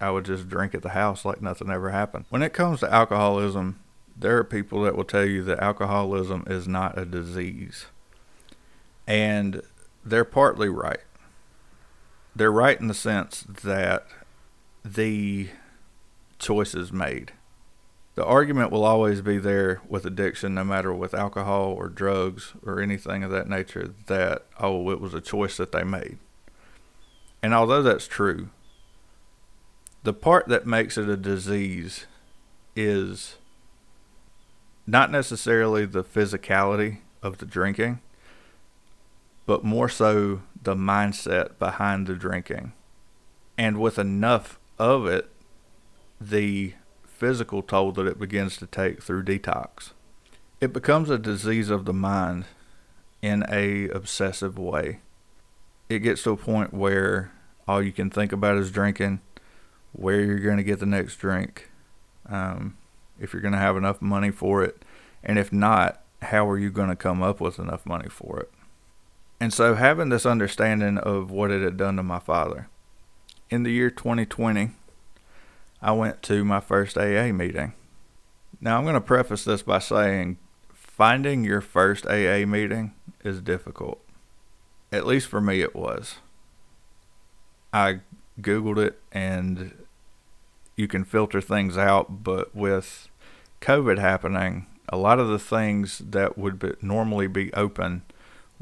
I 0.00 0.10
would 0.10 0.24
just 0.24 0.48
drink 0.48 0.74
at 0.74 0.82
the 0.82 0.90
house 0.90 1.24
like 1.24 1.40
nothing 1.40 1.70
ever 1.70 1.90
happened. 1.90 2.26
When 2.28 2.42
it 2.42 2.52
comes 2.52 2.80
to 2.80 2.92
alcoholism, 2.92 3.78
there 4.18 4.38
are 4.38 4.44
people 4.44 4.82
that 4.82 4.96
will 4.96 5.04
tell 5.04 5.24
you 5.24 5.42
that 5.44 5.58
alcoholism 5.60 6.44
is 6.46 6.66
not 6.66 6.98
a 6.98 7.04
disease. 7.04 7.86
And 9.06 9.62
they're 10.04 10.24
partly 10.24 10.68
right. 10.68 11.00
They're 12.34 12.52
right 12.52 12.80
in 12.80 12.88
the 12.88 12.94
sense 12.94 13.42
that 13.62 14.06
the 14.84 15.48
choices 16.38 16.92
made. 16.92 17.32
The 18.14 18.24
argument 18.24 18.70
will 18.70 18.84
always 18.84 19.20
be 19.20 19.36
there 19.36 19.82
with 19.88 20.06
addiction, 20.06 20.54
no 20.54 20.64
matter 20.64 20.92
with 20.92 21.12
alcohol 21.12 21.72
or 21.72 21.88
drugs 21.88 22.54
or 22.64 22.80
anything 22.80 23.22
of 23.22 23.30
that 23.30 23.48
nature, 23.48 23.92
that, 24.06 24.46
oh, 24.58 24.90
it 24.90 25.00
was 25.00 25.12
a 25.12 25.20
choice 25.20 25.58
that 25.58 25.72
they 25.72 25.84
made. 25.84 26.18
And 27.42 27.52
although 27.52 27.82
that's 27.82 28.06
true, 28.06 28.48
the 30.02 30.14
part 30.14 30.48
that 30.48 30.66
makes 30.66 30.96
it 30.96 31.08
a 31.08 31.16
disease 31.16 32.06
is 32.74 33.36
not 34.86 35.10
necessarily 35.10 35.84
the 35.84 36.04
physicality 36.04 36.98
of 37.22 37.38
the 37.38 37.46
drinking, 37.46 38.00
but 39.46 39.64
more 39.64 39.88
so 39.88 40.42
the 40.62 40.74
mindset 40.74 41.58
behind 41.58 42.06
the 42.06 42.14
drinking. 42.14 42.72
And 43.58 43.80
with 43.80 43.98
enough 43.98 44.58
of 44.78 45.06
it, 45.06 45.30
the 46.20 46.74
physical 47.06 47.62
toll 47.62 47.92
that 47.92 48.06
it 48.06 48.18
begins 48.18 48.56
to 48.58 48.66
take 48.66 49.02
through 49.02 49.24
detox. 49.24 49.92
It 50.60 50.72
becomes 50.72 51.10
a 51.10 51.18
disease 51.18 51.70
of 51.70 51.84
the 51.84 51.92
mind 51.92 52.44
in 53.22 53.44
a 53.48 53.88
obsessive 53.88 54.58
way. 54.58 55.00
It 55.88 56.00
gets 56.00 56.22
to 56.24 56.30
a 56.30 56.36
point 56.36 56.74
where 56.74 57.32
all 57.66 57.82
you 57.82 57.92
can 57.92 58.10
think 58.10 58.32
about 58.32 58.56
is 58.56 58.70
drinking, 58.70 59.20
where 59.92 60.20
you're 60.20 60.38
going 60.38 60.56
to 60.56 60.62
get 60.62 60.78
the 60.78 60.86
next 60.86 61.16
drink, 61.16 61.70
um, 62.28 62.76
if 63.20 63.32
you're 63.32 63.42
going 63.42 63.52
to 63.52 63.58
have 63.58 63.76
enough 63.76 64.00
money 64.02 64.30
for 64.30 64.62
it, 64.62 64.82
and 65.22 65.38
if 65.38 65.52
not, 65.52 66.02
how 66.22 66.48
are 66.48 66.58
you 66.58 66.70
going 66.70 66.88
to 66.88 66.96
come 66.96 67.22
up 67.22 67.40
with 67.40 67.58
enough 67.58 67.84
money 67.86 68.08
for 68.08 68.40
it? 68.40 68.50
And 69.38 69.52
so, 69.52 69.74
having 69.74 70.08
this 70.08 70.24
understanding 70.24 70.98
of 70.98 71.30
what 71.30 71.50
it 71.50 71.62
had 71.62 71.76
done 71.76 71.96
to 71.96 72.02
my 72.02 72.18
father, 72.18 72.68
in 73.50 73.62
the 73.62 73.70
year 73.70 73.90
2020, 73.90 74.70
I 75.82 75.92
went 75.92 76.22
to 76.22 76.44
my 76.44 76.60
first 76.60 76.96
AA 76.96 77.32
meeting. 77.32 77.74
Now, 78.60 78.78
I'm 78.78 78.84
going 78.84 78.94
to 78.94 79.00
preface 79.00 79.44
this 79.44 79.62
by 79.62 79.78
saying 79.78 80.38
finding 80.72 81.44
your 81.44 81.60
first 81.60 82.06
AA 82.06 82.46
meeting 82.46 82.94
is 83.22 83.42
difficult. 83.42 84.02
At 84.90 85.06
least 85.06 85.28
for 85.28 85.40
me, 85.40 85.60
it 85.60 85.76
was. 85.76 86.16
I 87.72 88.00
Googled 88.40 88.78
it 88.78 89.00
and 89.12 89.85
you 90.76 90.86
can 90.86 91.04
filter 91.04 91.40
things 91.40 91.76
out, 91.76 92.22
but 92.22 92.54
with 92.54 93.08
COVID 93.60 93.98
happening, 93.98 94.66
a 94.88 94.96
lot 94.96 95.18
of 95.18 95.28
the 95.28 95.38
things 95.38 95.98
that 95.98 96.38
would 96.38 96.58
be, 96.58 96.72
normally 96.80 97.26
be 97.26 97.52
open 97.54 98.02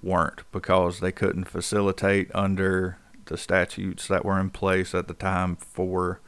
weren't 0.01 0.43
because 0.53 1.01
they 1.01 1.13
couldn't 1.13 1.45
facilitate 1.45 2.31
under 2.35 2.99
the 3.27 3.37
statutes 3.37 4.07
that 4.09 4.25
were 4.25 4.39
in 4.39 4.51
place 4.51 4.95
at 4.95 5.09
the 5.09 5.15
time 5.15 5.57
for 5.57 6.21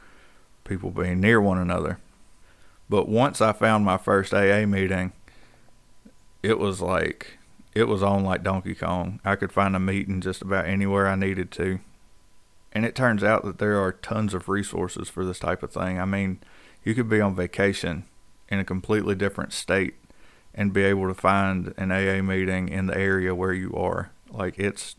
people 0.63 0.91
being 0.91 1.21
near 1.21 1.39
one 1.39 1.57
another. 1.57 1.99
But 2.89 3.07
once 3.07 3.41
I 3.41 3.53
found 3.53 3.85
my 3.85 3.97
first 3.97 4.33
AA 4.33 4.65
meeting, 4.65 5.13
it 6.43 6.59
was 6.59 6.81
like 6.81 7.37
it 7.75 7.87
was 7.87 8.01
on 8.01 8.23
like 8.23 8.43
Donkey 8.43 8.75
Kong. 8.75 9.19
I 9.23 9.35
could 9.35 9.51
find 9.51 9.75
a 9.75 9.79
meeting 9.79 10.21
just 10.21 10.41
about 10.41 10.65
anywhere 10.65 11.07
I 11.07 11.15
needed 11.15 11.51
to. 11.51 11.79
And 12.71 12.85
it 12.85 12.95
turns 12.95 13.23
out 13.23 13.43
that 13.45 13.59
there 13.59 13.81
are 13.81 13.91
tons 13.91 14.33
of 14.33 14.49
resources 14.49 15.09
for 15.09 15.25
this 15.25 15.39
type 15.39 15.63
of 15.63 15.71
thing. 15.71 15.99
I 15.99 16.05
mean, 16.05 16.39
you 16.83 16.93
could 16.93 17.09
be 17.09 17.21
on 17.21 17.35
vacation 17.35 18.05
in 18.49 18.59
a 18.59 18.65
completely 18.65 19.15
different 19.15 19.53
state 19.53 19.95
and 20.53 20.73
be 20.73 20.83
able 20.83 21.07
to 21.07 21.13
find 21.13 21.73
an 21.77 21.91
AA 21.91 22.21
meeting 22.21 22.69
in 22.69 22.87
the 22.87 22.97
area 22.97 23.33
where 23.33 23.53
you 23.53 23.73
are. 23.73 24.11
Like 24.31 24.57
it's 24.57 24.95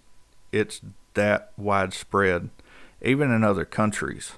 it's 0.50 0.80
that 1.14 1.52
widespread 1.56 2.50
even 3.02 3.30
in 3.30 3.44
other 3.44 3.64
countries 3.64 4.32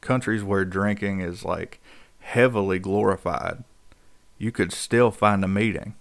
countries 0.00 0.44
where 0.44 0.64
drinking 0.64 1.20
is 1.20 1.44
like 1.44 1.80
heavily 2.20 2.78
glorified, 2.78 3.64
you 4.38 4.52
could 4.52 4.72
still 4.72 5.10
find 5.10 5.44
a 5.44 5.48
meeting. 5.48 5.94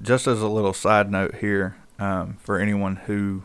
Just 0.00 0.26
as 0.26 0.42
a 0.42 0.48
little 0.48 0.72
side 0.72 1.10
note 1.10 1.36
here, 1.36 1.76
um, 1.98 2.36
for 2.40 2.58
anyone 2.58 2.96
who 2.96 3.42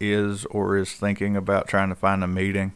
is 0.00 0.44
or 0.46 0.76
is 0.76 0.92
thinking 0.92 1.36
about 1.36 1.68
trying 1.68 1.88
to 1.88 1.94
find 1.94 2.22
a 2.22 2.28
meeting, 2.28 2.72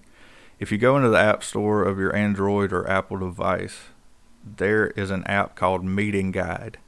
if 0.59 0.71
you 0.71 0.79
go 0.79 0.97
into 0.97 1.09
the 1.09 1.19
App 1.19 1.43
Store 1.43 1.85
of 1.85 1.99
your 1.99 2.15
Android 2.15 2.73
or 2.73 2.89
Apple 2.89 3.19
device, 3.19 3.79
there 4.45 4.89
is 4.89 5.11
an 5.11 5.25
app 5.25 5.57
called 5.57 5.85
Meeting 5.85 6.33
Guide, 6.33 6.79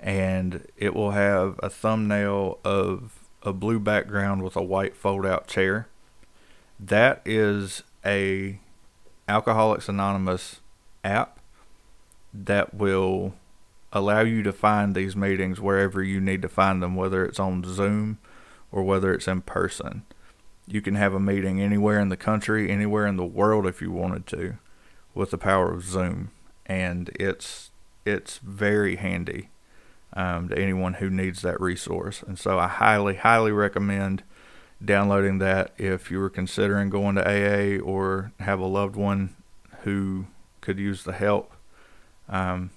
and 0.00 0.66
it 0.76 0.94
will 0.94 1.12
have 1.12 1.58
a 1.62 1.70
thumbnail 1.70 2.58
of 2.64 3.18
a 3.42 3.52
blue 3.52 3.78
background 3.78 4.42
with 4.42 4.56
a 4.56 4.62
white 4.62 4.96
fold 4.96 5.24
out 5.24 5.46
chair. 5.46 5.88
That 6.78 7.22
is 7.24 7.82
a 8.04 8.60
Alcoholics 9.26 9.88
Anonymous 9.88 10.60
app 11.04 11.38
that 12.32 12.74
will 12.74 13.34
allow 13.92 14.20
you 14.20 14.42
to 14.42 14.52
find 14.52 14.94
these 14.94 15.16
meetings 15.16 15.60
wherever 15.60 16.02
you 16.02 16.20
need 16.20 16.42
to 16.42 16.48
find 16.48 16.82
them, 16.82 16.94
whether 16.94 17.24
it's 17.24 17.40
on 17.40 17.64
Zoom 17.64 18.18
or 18.70 18.82
whether 18.82 19.12
it's 19.12 19.28
in 19.28 19.42
person. 19.42 20.02
You 20.66 20.82
can 20.82 20.96
have 20.96 21.14
a 21.14 21.20
meeting 21.20 21.60
anywhere 21.60 21.98
in 22.00 22.08
the 22.08 22.16
country, 22.16 22.70
anywhere 22.70 23.06
in 23.06 23.16
the 23.16 23.24
world 23.24 23.66
if 23.66 23.80
you 23.80 23.90
wanted 23.90 24.26
to, 24.28 24.58
with 25.14 25.30
the 25.30 25.38
power 25.38 25.72
of 25.72 25.84
Zoom, 25.84 26.30
and 26.66 27.10
it's 27.18 27.70
it's 28.04 28.38
very 28.38 28.96
handy 28.96 29.50
um, 30.14 30.48
to 30.48 30.58
anyone 30.58 30.94
who 30.94 31.10
needs 31.10 31.42
that 31.42 31.60
resource. 31.60 32.22
And 32.22 32.38
so 32.38 32.58
I 32.58 32.68
highly, 32.68 33.16
highly 33.16 33.52
recommend 33.52 34.22
downloading 34.82 35.38
that 35.38 35.72
if 35.76 36.10
you 36.10 36.18
were 36.18 36.30
considering 36.30 36.88
going 36.88 37.16
to 37.16 37.26
AA 37.26 37.80
or 37.82 38.32
have 38.40 38.60
a 38.60 38.66
loved 38.66 38.96
one 38.96 39.34
who 39.82 40.26
could 40.60 40.78
use 40.78 41.04
the 41.04 41.12
help. 41.12 41.52
Um, 42.28 42.70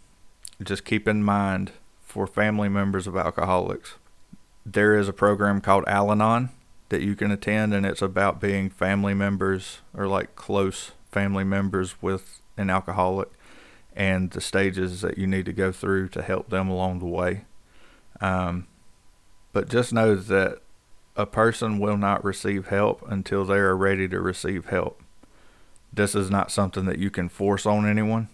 just 0.63 0.85
keep 0.85 1.07
in 1.07 1.23
mind 1.23 1.71
for 2.01 2.27
family 2.27 2.69
members 2.69 3.07
of 3.07 3.15
alcoholics, 3.15 3.95
there 4.65 4.97
is 4.97 5.07
a 5.07 5.13
program 5.13 5.61
called 5.61 5.83
Al 5.87 6.11
Anon 6.11 6.49
that 6.89 7.01
you 7.01 7.15
can 7.15 7.31
attend, 7.31 7.73
and 7.73 7.85
it's 7.85 8.01
about 8.01 8.41
being 8.41 8.69
family 8.69 9.13
members 9.13 9.79
or 9.93 10.07
like 10.07 10.35
close 10.35 10.91
family 11.09 11.43
members 11.43 12.01
with 12.01 12.41
an 12.57 12.69
alcoholic 12.69 13.29
and 13.95 14.31
the 14.31 14.41
stages 14.41 15.01
that 15.01 15.17
you 15.17 15.27
need 15.27 15.45
to 15.45 15.53
go 15.53 15.71
through 15.71 16.07
to 16.09 16.21
help 16.21 16.49
them 16.49 16.69
along 16.69 16.99
the 16.99 17.05
way. 17.05 17.45
Um, 18.21 18.67
but 19.53 19.69
just 19.69 19.91
know 19.91 20.15
that 20.15 20.59
a 21.15 21.25
person 21.25 21.79
will 21.79 21.97
not 21.97 22.23
receive 22.23 22.67
help 22.67 23.03
until 23.09 23.43
they 23.43 23.57
are 23.57 23.75
ready 23.75 24.07
to 24.07 24.21
receive 24.21 24.67
help. 24.67 25.01
This 25.91 26.15
is 26.15 26.29
not 26.29 26.51
something 26.51 26.85
that 26.85 26.99
you 26.99 27.09
can 27.09 27.27
force 27.27 27.65
on 27.65 27.85
anyone. 27.85 28.29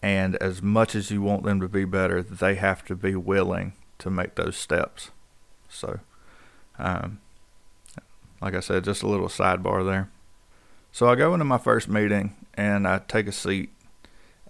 And 0.00 0.36
as 0.36 0.62
much 0.62 0.94
as 0.94 1.10
you 1.10 1.22
want 1.22 1.44
them 1.44 1.60
to 1.60 1.68
be 1.68 1.84
better, 1.84 2.22
they 2.22 2.54
have 2.56 2.84
to 2.86 2.94
be 2.94 3.14
willing 3.14 3.72
to 3.98 4.10
make 4.10 4.34
those 4.34 4.56
steps. 4.56 5.10
So, 5.72 6.00
um, 6.78 7.20
like 8.40 8.54
I 8.54 8.60
said, 8.60 8.84
just 8.84 9.02
a 9.02 9.08
little 9.08 9.28
sidebar 9.28 9.84
there. 9.84 10.10
So 10.92 11.08
I 11.08 11.14
go 11.14 11.32
into 11.32 11.44
my 11.44 11.58
first 11.58 11.88
meeting 11.88 12.36
and 12.54 12.86
I 12.86 12.98
take 12.98 13.26
a 13.26 13.32
seat 13.32 13.70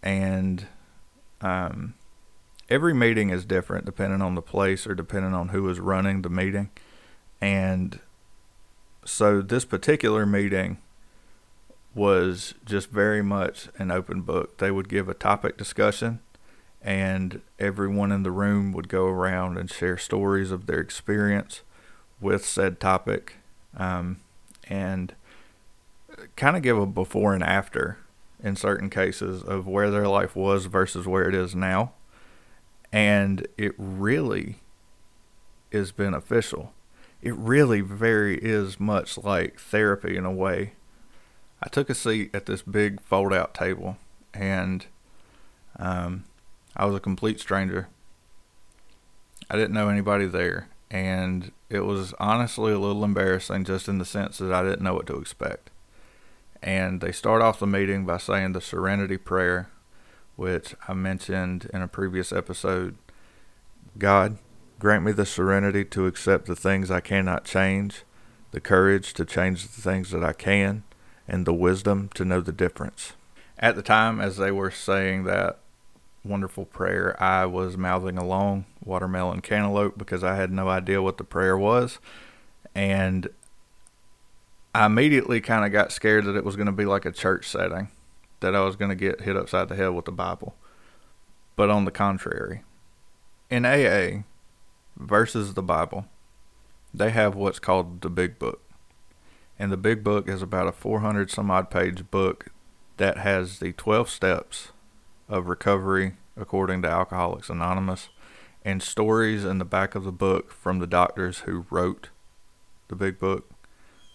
and 0.02 0.67
um, 1.41 1.95
every 2.69 2.95
meeting 2.95 3.31
is 3.31 3.45
different 3.45 3.85
depending 3.85 4.21
on 4.21 4.35
the 4.35 4.43
place 4.43 4.87
or 4.87 4.95
depending 4.95 5.35
on 5.35 5.50
who 5.50 5.69
is 5.69 5.79
running 5.79 6.23
the 6.23 6.31
meeting. 6.31 6.71
And 7.41 8.00
so 9.05 9.41
this 9.41 9.64
particular 9.64 10.26
meeting 10.26 10.79
was 11.95 12.55
just 12.64 12.91
very 12.91 13.23
much 13.23 13.69
an 13.79 13.91
open 13.91 14.23
book. 14.23 14.59
They 14.59 14.71
would 14.71 14.88
give 14.88 15.09
a 15.09 15.14
topic 15.14 15.57
discussion, 15.57 16.21
and 16.82 17.40
everyone 17.58 18.10
in 18.10 18.22
the 18.22 18.30
room 18.30 18.72
would 18.72 18.88
go 18.88 19.06
around 19.06 19.56
and 19.56 19.70
share 19.70 19.96
stories 19.96 20.50
of 20.50 20.66
their 20.66 20.80
experience 20.80 21.62
with 22.20 22.44
said 22.44 22.80
topic 22.80 23.36
um, 23.76 24.18
and 24.68 25.14
kind 26.36 26.56
of 26.56 26.62
give 26.62 26.78
a 26.78 26.86
before 26.86 27.34
and 27.34 27.44
after 27.44 27.98
in 28.42 28.56
certain 28.56 28.90
cases 28.90 29.42
of 29.42 29.66
where 29.66 29.90
their 29.90 30.08
life 30.08 30.34
was 30.34 30.66
versus 30.66 31.06
where 31.06 31.28
it 31.28 31.34
is 31.34 31.54
now. 31.54 31.92
And 32.92 33.46
it 33.56 33.74
really 33.78 34.56
is 35.70 35.92
beneficial. 35.92 36.72
It 37.22 37.34
really 37.36 37.80
very 37.80 38.38
is 38.38 38.80
much 38.80 39.16
like 39.16 39.58
therapy 39.58 40.16
in 40.16 40.24
a 40.24 40.32
way. 40.32 40.72
I 41.62 41.68
took 41.68 41.88
a 41.88 41.94
seat 41.94 42.30
at 42.34 42.46
this 42.46 42.62
big 42.62 43.00
fold 43.00 43.32
out 43.32 43.54
table 43.54 43.96
and 44.34 44.84
um, 45.78 46.24
I 46.76 46.87
was 46.87 46.97
a 46.97 47.00
complete 47.00 47.41
stranger. 47.41 47.88
I 49.50 49.57
didn't 49.57 49.75
know 49.75 49.88
anybody 49.88 50.26
there. 50.26 50.69
And 50.91 51.52
it 51.71 51.81
was 51.81 52.12
honestly 52.21 52.73
a 52.73 52.79
little 52.79 53.05
embarrassing 53.05 53.64
just 53.64 53.88
in 53.88 53.99
the 53.99 54.05
sense 54.05 54.38
that 54.38 54.52
I 54.52 54.63
didn't 54.63 54.82
know 54.82 54.95
what 54.95 55.06
to 55.06 55.17
expect. 55.17 55.71
And 56.63 57.00
they 57.00 57.13
start 57.13 57.43
off 57.43 57.58
the 57.58 57.67
meeting 57.67 58.04
by 58.04 58.19
saying 58.19 58.52
the 58.52 58.61
serenity 58.61 59.17
prayer, 59.17 59.71
which 60.37 60.75
I 60.87 60.93
mentioned 60.93 61.69
in 61.73 61.82
a 61.82 61.89
previous 61.89 62.32
episode. 62.32 62.97
God, 63.99 64.39
grant 64.78 65.04
me 65.04 65.13
the 65.13 65.26
serenity 65.26 65.85
to 65.87 66.06
accept 66.06 66.47
the 66.47 66.56
things 66.56 66.91
I 66.91 67.00
cannot 67.00 67.45
change, 67.45 68.02
the 68.50 68.61
courage 68.61 69.15
to 69.15 69.25
change 69.25 69.65
the 69.65 69.80
things 69.80 70.11
that 70.11 70.23
I 70.23 70.35
can, 70.35 70.82
and 71.26 71.47
the 71.47 71.54
wisdom 71.54 72.11
to 72.15 72.25
know 72.25 72.41
the 72.41 72.52
difference. 72.52 73.15
At 73.58 73.76
the 73.76 73.82
time, 73.82 74.21
as 74.21 74.37
they 74.37 74.50
were 74.50 74.71
saying 74.71 75.25
that 75.25 75.58
wonderful 76.25 76.65
prayer, 76.65 77.21
I 77.23 77.47
was 77.47 77.76
mouthing 77.76 78.17
along 78.17 78.67
watermelon 78.85 79.41
cantaloupe 79.41 79.99
because 79.99 80.23
I 80.23 80.37
had 80.37 80.52
no 80.52 80.69
idea 80.69 81.02
what 81.02 81.19
the 81.19 81.25
prayer 81.25 81.56
was. 81.56 81.99
And 82.75 83.28
I 84.75 84.87
immediately 84.87 85.41
kind 85.41 85.65
of 85.65 85.73
got 85.73 85.93
scared 85.93 86.25
that 86.25 86.37
it 86.37 86.45
was 86.45 86.56
going 86.56 86.67
to 86.67 86.73
be 86.73 86.85
like 86.85 87.04
a 87.04 87.13
church 87.13 87.49
setting, 87.49 87.89
that 88.41 88.54
I 88.54 88.61
was 88.61 88.76
going 88.76 88.91
to 88.91 88.95
get 88.95 89.23
hit 89.23 89.37
upside 89.37 89.69
the 89.69 89.76
head 89.76 89.89
with 89.89 90.06
the 90.06 90.13
Bible. 90.13 90.54
But 91.56 91.71
on 91.71 91.85
the 91.85 91.91
contrary, 91.91 92.63
in 93.50 93.67
AA 93.67 94.23
versus 94.97 95.54
the 95.54 95.63
Bible, 95.63 96.06
they 96.95 97.11
have 97.11 97.35
what's 97.35 97.58
called 97.58 98.00
the 98.00 98.11
Big 98.11 98.39
Book. 98.39 98.63
And 99.58 99.71
the 99.71 99.76
Big 99.76 100.02
Book 100.02 100.28
is 100.28 100.41
about 100.41 100.67
a 100.67 100.73
400 100.73 101.30
some 101.30 101.50
odd 101.50 101.71
page 101.71 102.11
book 102.11 102.47
that 102.97 103.19
has 103.19 103.58
the 103.58 103.73
12 103.73 104.08
steps 104.08 104.72
of 105.32 105.47
recovery 105.47 106.14
according 106.36 106.82
to 106.82 106.88
Alcoholics 106.88 107.50
Anonymous 107.50 108.08
and 108.64 108.82
stories 108.82 109.45
in 109.45 109.58
the 109.58 109.64
back 109.64 109.95
of 109.95 110.04
the 110.04 110.12
book 110.12 110.52
from 110.52 110.78
the 110.78 110.86
doctors 110.86 111.40
who 111.40 111.66
wrote 111.71 112.10
the 112.88 112.95
Big 112.95 113.18
Book 113.18 113.50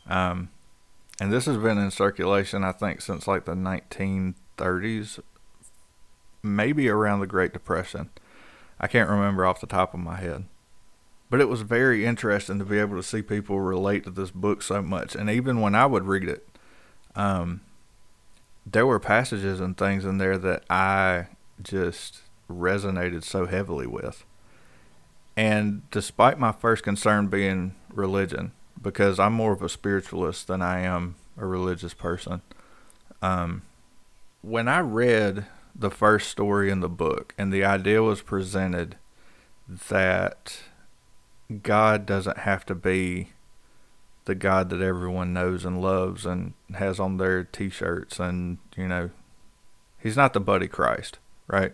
um, 0.10 0.50
and 1.20 1.32
this 1.32 1.46
has 1.46 1.58
been 1.58 1.78
in 1.78 1.92
circulation, 1.92 2.64
I 2.64 2.72
think, 2.72 3.02
since 3.02 3.28
like 3.28 3.46
the 3.46 3.54
1930s, 3.54 5.20
maybe 6.44 6.90
around 6.90 7.20
the 7.20 7.28
Great 7.28 7.54
Depression. 7.54 8.10
I 8.80 8.88
can't 8.88 9.10
remember 9.10 9.46
off 9.46 9.62
the 9.62 9.68
top 9.68 9.94
of 9.94 10.00
my 10.00 10.18
head. 10.18 10.46
But 11.30 11.42
it 11.42 11.50
was 11.50 11.62
very 11.62 12.06
interesting 12.06 12.60
to 12.60 12.66
be 12.66 12.80
able 12.80 12.96
to 12.96 13.04
see 13.04 13.22
people 13.22 13.60
relate 13.60 14.04
to 14.06 14.12
this 14.12 14.32
book 14.32 14.62
so 14.62 14.82
much. 14.82 15.16
And 15.16 15.30
even 15.30 15.60
when 15.60 15.76
I 15.76 15.86
would 15.86 16.06
read 16.06 16.30
it, 16.30 16.48
um, 17.16 17.62
there 18.72 18.86
were 18.86 19.00
passages 19.00 19.60
and 19.60 19.78
things 19.78 20.04
in 20.04 20.18
there 20.18 20.38
that 20.38 20.64
I 20.70 21.28
just 21.62 22.22
resonated 22.50 23.24
so 23.24 23.46
heavily 23.46 23.88
with. 23.88 24.26
And 25.36 25.90
despite 25.92 26.40
my 26.40 26.52
first 26.52 26.84
concern 26.84 27.28
being 27.28 27.76
religion, 27.94 28.52
because 28.82 29.20
I'm 29.20 29.34
more 29.34 29.54
of 29.54 29.62
a 29.62 29.70
spiritualist 29.70 30.48
than 30.48 30.62
I 30.62 30.82
am 30.82 31.16
a 31.38 31.46
religious 31.46 31.94
person. 31.94 32.42
Um, 33.22 33.62
when 34.42 34.68
I 34.68 34.80
read 34.80 35.46
the 35.76 35.92
first 35.92 36.30
story 36.30 36.70
in 36.70 36.80
the 36.80 36.90
book 36.90 37.34
and 37.38 37.54
the 37.54 37.64
idea 37.64 38.02
was 38.02 38.22
presented 38.22 38.98
that 39.90 40.64
God 41.64 42.06
doesn't 42.06 42.40
have 42.40 42.66
to 42.66 42.76
be 42.76 43.30
the 44.28 44.36
God 44.36 44.70
that 44.70 44.82
everyone 44.82 45.32
knows 45.32 45.64
and 45.64 45.82
loves 45.82 46.26
and 46.26 46.54
has 46.74 47.00
on 47.00 47.16
their 47.16 47.46
t-shirts 47.46 48.20
and 48.20 48.58
you 48.76 48.86
know 48.86 49.10
he's 49.98 50.18
not 50.18 50.34
the 50.34 50.42
buddy 50.42 50.68
Christ, 50.68 51.18
right? 51.48 51.74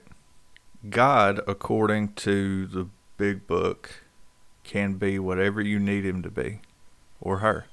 God 0.87 1.41
according 1.47 2.13
to 2.13 2.67
the 2.67 2.87
big 3.17 3.47
book 3.47 4.03
can 4.63 4.93
be 4.93 5.17
whatever 5.17 5.61
you 5.61 5.79
need 5.79 6.05
him 6.05 6.21
to 6.21 6.29
be 6.29 6.59
or 7.19 7.39
her. 7.39 7.65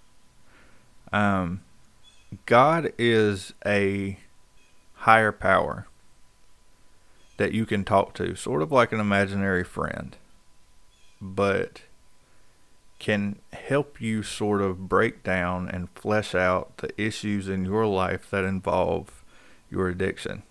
Um, 1.13 1.61
God 2.47 2.91
is 2.97 3.53
a 3.67 4.19
higher 4.95 5.33
power 5.33 5.89
that 7.37 7.53
you 7.53 7.67
can 7.67 7.85
talk 7.85 8.15
to, 8.15 8.35
sort 8.35 8.63
of 8.63 8.73
like 8.73 8.93
an 8.93 9.01
imaginary 9.01 9.65
friend, 9.65 10.17
but 11.21 11.83
can 13.01 13.41
help 13.53 14.01
you 14.01 14.23
sort 14.23 14.61
of 14.61 14.89
break 14.89 15.25
down 15.25 15.69
and 15.69 15.91
flesh 15.91 16.35
out 16.35 16.77
the 16.77 17.03
issues 17.03 17.49
in 17.49 17.65
your 17.65 17.87
life 17.87 18.31
that 18.31 18.45
involve 18.45 19.25
your 19.71 19.89
addiction. 19.89 20.43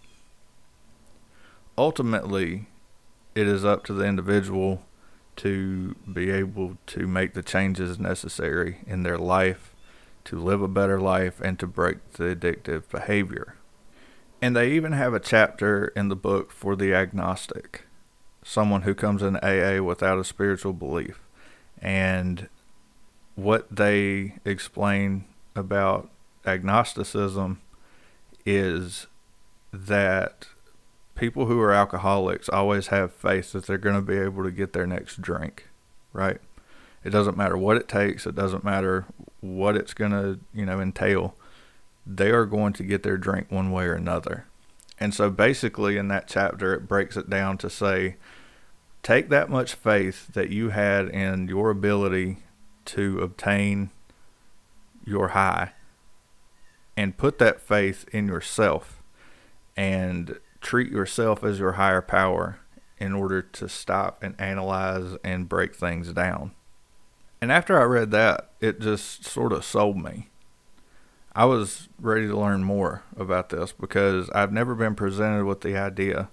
Ultimately, 1.77 2.67
it 3.35 3.47
is 3.47 3.63
up 3.63 3.85
to 3.85 3.93
the 3.93 4.03
individual 4.03 4.83
to 5.38 5.95
be 6.12 6.31
able 6.31 6.77
to 6.88 7.07
make 7.07 7.33
the 7.33 7.43
changes 7.43 7.97
necessary 7.97 8.79
in 8.85 9.03
their 9.03 9.17
life 9.17 9.73
to 10.25 10.38
live 10.38 10.62
a 10.62 10.67
better 10.67 10.99
life 10.99 11.39
and 11.39 11.57
to 11.59 11.67
break 11.67 12.13
the 12.13 12.35
addictive 12.35 12.89
behavior. 12.89 13.55
And 14.41 14.55
they 14.55 14.71
even 14.71 14.91
have 14.93 15.13
a 15.13 15.19
chapter 15.19 15.88
in 15.95 16.09
the 16.09 16.15
book 16.15 16.51
for 16.51 16.75
the 16.75 16.93
agnostic, 16.93 17.83
someone 18.43 18.81
who 18.81 18.93
comes 18.93 19.21
in 19.21 19.38
AA 19.38 19.81
without 19.81 20.19
a 20.19 20.23
spiritual 20.23 20.73
belief. 20.73 21.19
And 21.82 22.50
what 23.36 23.74
they 23.74 24.36
explain 24.46 25.26
about 25.56 26.10
agnosticism 26.46 27.62
is 28.46 29.08
that 29.72 30.48
people 31.15 31.46
who 31.46 31.60
are 31.60 31.72
alcoholics 31.72 32.50
always 32.50 32.88
have 32.88 33.13
faith 33.13 33.52
that 33.52 33.65
they're 33.65 33.78
going 33.78 33.96
to 33.96 34.02
be 34.02 34.18
able 34.18 34.44
to 34.44 34.52
get 34.52 34.74
their 34.74 34.88
next 34.88 35.22
drink, 35.22 35.68
right? 36.13 36.39
It 37.04 37.12
doesn't 37.12 37.38
matter 37.38 37.58
what 37.58 37.78
it 37.78 37.88
takes. 37.88 38.26
It 38.26 38.36
doesn't 38.36 38.63
matter 38.63 39.06
what 39.42 39.76
it's 39.76 39.94
going 39.94 40.12
to, 40.12 40.39
you 40.54 40.65
know, 40.65 40.80
entail. 40.80 41.36
They 42.06 42.32
are 42.32 42.46
going 42.46 42.74
to 42.74 42.84
get 42.84 43.04
their 43.04 43.18
drink 43.18 43.52
one 43.52 43.72
way 43.72 43.86
or 43.86 43.94
another. 43.94 44.46
And 45.00 45.13
so 45.13 45.30
basically 45.30 45.98
in 45.98 46.10
that 46.10 46.28
chapter, 46.28 46.74
it 46.74 46.88
breaks 46.88 47.15
it 47.15 47.30
down 47.30 47.58
to 47.60 47.70
say, 47.70 48.15
take 49.03 49.29
that 49.29 49.49
much 49.49 49.75
faith 49.75 50.27
that 50.33 50.49
you 50.49 50.69
had 50.69 51.09
in 51.09 51.47
your 51.47 51.69
ability 51.69 52.38
to 52.85 53.19
obtain 53.19 53.89
your 55.05 55.29
high 55.29 55.71
and 56.97 57.17
put 57.17 57.39
that 57.39 57.62
faith 57.62 58.05
in 58.12 58.27
yourself 58.27 59.01
and 59.77 60.39
treat 60.62 60.91
yourself 60.91 61.43
as 61.43 61.59
your 61.59 61.73
higher 61.73 62.01
power 62.01 62.59
in 62.97 63.13
order 63.13 63.41
to 63.41 63.69
stop 63.69 64.21
and 64.21 64.35
analyze 64.39 65.15
and 65.23 65.47
break 65.47 65.73
things 65.73 66.12
down. 66.12 66.51
And 67.41 67.51
after 67.51 67.79
I 67.79 67.83
read 67.83 68.12
that, 68.12 68.51
it 68.59 68.81
just 68.81 69.23
sort 69.23 69.53
of 69.53 69.63
sold 69.63 69.97
me. 69.97 70.27
I 71.33 71.45
was 71.45 71.88
ready 71.99 72.27
to 72.27 72.38
learn 72.38 72.63
more 72.65 73.03
about 73.15 73.49
this 73.49 73.71
because 73.71 74.29
I've 74.31 74.51
never 74.51 74.75
been 74.75 74.95
presented 74.95 75.45
with 75.45 75.62
the 75.62 75.77
idea 75.77 76.29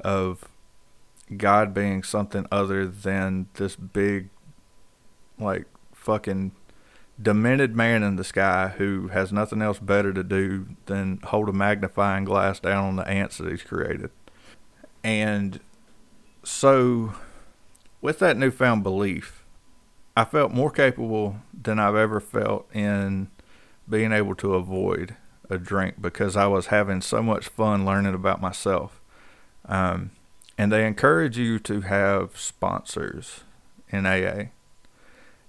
of 0.00 0.44
God 1.34 1.74
being 1.74 2.02
something 2.02 2.46
other 2.52 2.86
than 2.86 3.48
this 3.54 3.76
big, 3.76 4.30
like, 5.38 5.66
fucking 5.92 6.52
demented 7.20 7.74
man 7.74 8.02
in 8.02 8.16
the 8.16 8.24
sky 8.24 8.74
who 8.76 9.08
has 9.08 9.32
nothing 9.32 9.62
else 9.62 9.78
better 9.78 10.12
to 10.12 10.22
do 10.22 10.66
than 10.86 11.18
hold 11.24 11.48
a 11.48 11.52
magnifying 11.52 12.24
glass 12.24 12.60
down 12.60 12.84
on 12.84 12.96
the 12.96 13.08
ants 13.08 13.38
that 13.38 13.50
he's 13.50 13.62
created. 13.62 14.10
And 15.02 15.60
so, 16.44 17.14
with 18.00 18.18
that 18.20 18.36
newfound 18.36 18.82
belief, 18.82 19.44
I 20.16 20.24
felt 20.24 20.52
more 20.52 20.70
capable 20.70 21.36
than 21.52 21.78
I've 21.78 21.96
ever 21.96 22.20
felt 22.20 22.68
in 22.74 23.28
being 23.88 24.12
able 24.12 24.34
to 24.36 24.54
avoid 24.54 25.16
a 25.48 25.58
drink 25.58 26.00
because 26.00 26.36
I 26.36 26.46
was 26.46 26.66
having 26.66 27.00
so 27.00 27.22
much 27.22 27.48
fun 27.48 27.84
learning 27.84 28.14
about 28.14 28.40
myself. 28.40 29.00
Um, 29.66 30.10
and 30.58 30.72
they 30.72 30.86
encourage 30.86 31.36
you 31.38 31.58
to 31.60 31.82
have 31.82 32.38
sponsors 32.38 33.40
in 33.88 34.06
AA. 34.06 34.50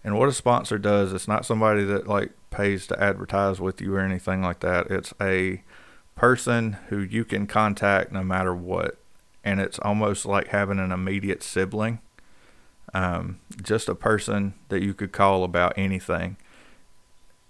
And 0.04 0.18
what 0.18 0.30
a 0.30 0.34
sponsor 0.34 0.78
does, 0.78 1.14
it's 1.14 1.28
not 1.28 1.46
somebody 1.46 1.84
that 1.84 2.08
like 2.08 2.32
pays 2.50 2.88
to 2.88 3.02
advertise 3.02 3.60
with 3.60 3.82
you 3.82 3.96
or 3.96 4.00
anything 4.00 4.42
like 4.42 4.60
that. 4.62 4.88
It's 4.90 5.14
a 5.20 5.64
person 6.16 6.74
who 6.90 7.00
you 7.00 7.24
can 7.26 7.48
contact 7.48 8.12
no 8.12 8.24
matter 8.24 8.54
what. 8.54 8.98
And 9.44 9.60
it's 9.60 9.80
almost 9.80 10.26
like 10.26 10.48
having 10.48 10.80
an 10.80 10.92
immediate 10.92 11.44
sibling. 11.44 12.00
Um, 12.94 13.40
just 13.62 13.90
a 13.90 13.96
person 13.96 14.54
that 14.70 14.82
you 14.82 14.94
could 14.94 15.12
call 15.12 15.44
about 15.44 15.74
anything 15.78 16.38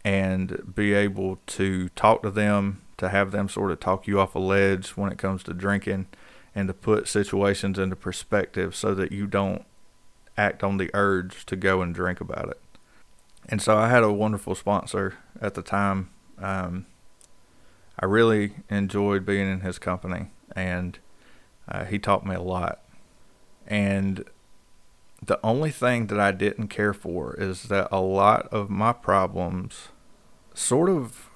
and 0.04 0.74
be 0.74 0.94
able 0.94 1.40
to 1.46 1.90
talk 1.90 2.24
to 2.24 2.32
them, 2.32 2.82
to 2.98 3.10
have 3.10 3.32
them 3.32 3.50
sort 3.50 3.72
of 3.72 3.80
talk 3.80 4.08
you 4.08 4.20
off 4.20 4.36
a 4.36 4.40
ledge 4.40 4.92
when 4.92 5.12
it 5.12 5.18
comes 5.18 5.44
to 5.44 5.54
drinking, 5.54 6.08
and 6.58 6.68
to 6.68 6.74
put 6.74 7.08
situations 7.08 7.78
into 7.78 7.96
perspective 7.96 8.76
so 8.76 8.96
that 8.96 9.12
you 9.12 9.28
don't 9.28 9.64
act 10.36 10.64
on 10.64 10.78
the 10.78 10.90
urge 10.92 11.46
to 11.46 11.56
go 11.56 11.84
and 11.84 11.94
drink 11.94 12.20
about 12.20 12.50
it. 12.50 12.60
And 13.48 13.62
so 13.62 13.78
I 13.78 13.90
had 13.90 14.02
a 14.02 14.12
wonderful 14.12 14.56
sponsor 14.56 15.14
at 15.40 15.54
the 15.54 15.62
time. 15.62 16.10
Um, 16.40 16.88
I 18.00 18.08
really 18.08 18.56
enjoyed 18.72 19.24
being 19.24 19.48
in 19.48 19.60
his 19.60 19.78
company, 19.78 20.32
and 20.56 20.98
uh, 21.68 21.86
he 21.86 22.00
taught 22.00 22.26
me 22.26 22.34
a 22.34 22.42
lot. 22.42 22.80
And 23.68 24.26
the 25.24 25.40
only 25.44 25.70
thing 25.70 26.08
that 26.08 26.20
I 26.20 26.32
didn't 26.32 26.70
care 26.70 26.94
for 26.94 27.36
is 27.36 27.64
that 27.66 27.88
a 27.92 28.02
lot 28.02 28.48
of 28.48 28.72
my 28.72 28.94
problems 28.94 29.90
sort 30.56 30.90
of 30.90 31.30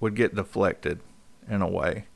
would 0.00 0.14
get 0.14 0.34
deflected 0.34 1.00
in 1.46 1.60
a 1.60 1.68
way. 1.68 2.06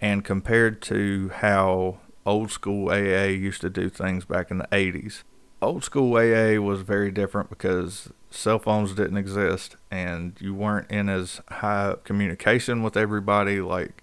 And 0.00 0.24
compared 0.24 0.82
to 0.82 1.28
how 1.28 1.98
old 2.26 2.50
school 2.50 2.88
AA 2.90 3.26
used 3.26 3.60
to 3.60 3.70
do 3.70 3.88
things 3.88 4.24
back 4.24 4.50
in 4.50 4.58
the 4.58 4.68
80s, 4.72 5.22
old 5.62 5.84
school 5.84 6.16
AA 6.16 6.60
was 6.60 6.80
very 6.80 7.10
different 7.10 7.50
because 7.50 8.10
cell 8.30 8.58
phones 8.58 8.94
didn't 8.94 9.18
exist 9.18 9.76
and 9.90 10.34
you 10.40 10.54
weren't 10.54 10.90
in 10.90 11.08
as 11.08 11.40
high 11.48 11.94
communication 12.04 12.82
with 12.82 12.96
everybody. 12.96 13.60
Like 13.60 14.02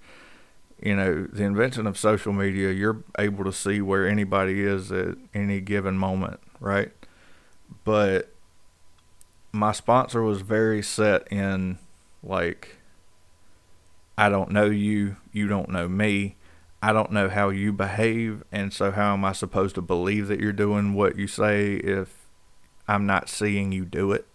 you 0.82 0.96
know 0.96 1.26
the 1.34 1.44
invention 1.44 1.88
of 1.88 1.98
social 1.98 2.32
media 2.32 2.72
you're 2.72 3.04
able 3.18 3.44
to 3.44 3.52
see 3.52 3.82
where 3.82 4.08
anybody 4.08 4.62
is 4.62 4.92
at 4.92 5.16
any 5.34 5.60
given 5.60 5.98
moment 5.98 6.40
right? 6.60 6.92
But 7.84 8.32
my 9.52 9.72
sponsor 9.72 10.22
was 10.22 10.42
very 10.42 10.82
set 10.82 11.32
in 11.32 11.80
like 12.24 12.77
I 14.18 14.30
don't 14.30 14.52
know 14.52 14.66
you, 14.66 15.18
you 15.32 15.48
don't 15.48 15.70
know 15.70 15.88
me. 15.88 16.36
I 16.82 16.94
don't 16.94 17.12
know 17.12 17.28
how 17.30 17.50
you 17.50 17.74
behave, 17.74 18.44
and 18.52 18.72
so 18.72 18.92
how 18.92 19.14
am 19.14 19.26
I 19.26 19.32
supposed 19.32 19.76
to 19.76 19.82
believe 19.82 20.28
that 20.28 20.40
you're 20.40 20.54
doing 20.54 20.94
what 20.94 21.18
you 21.18 21.28
say 21.28 21.76
if 21.76 22.28
I'm 22.88 23.06
not 23.06 23.30
seeing 23.30 23.72
you 23.72 23.84
do 23.84 24.12
it? 24.12 24.28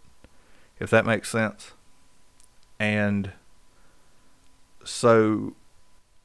If 0.80 0.90
that 0.90 1.06
makes 1.06 1.30
sense. 1.30 1.72
And 2.80 3.32
so 4.84 5.54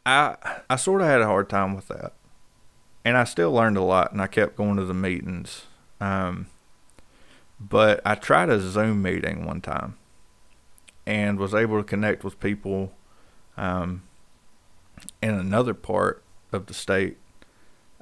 I 0.05 0.35
I 0.69 0.75
sort 0.75 1.01
of 1.01 1.07
had 1.07 1.21
a 1.21 1.27
hard 1.27 1.49
time 1.49 1.75
with 1.75 1.87
that. 1.89 2.13
And 3.05 3.15
I 3.15 3.23
still 3.23 3.51
learned 3.51 3.77
a 3.77 3.83
lot 3.83 4.11
and 4.11 4.21
I 4.21 4.27
kept 4.27 4.57
going 4.57 4.77
to 4.77 4.85
the 4.85 4.93
meetings. 4.93 5.65
Um, 6.01 6.47
but 7.59 8.01
I 8.03 8.15
tried 8.15 8.49
a 8.49 8.59
Zoom 8.59 9.01
meeting 9.01 9.45
one 9.45 9.61
time 9.61 9.97
and 11.05 11.39
was 11.39 11.53
able 11.53 11.77
to 11.77 11.83
connect 11.83 12.23
with 12.23 12.39
people 12.39 12.91
um, 13.57 14.03
in 15.21 15.33
another 15.33 15.73
part 15.73 16.23
of 16.51 16.67
the 16.67 16.73
state 16.73 17.17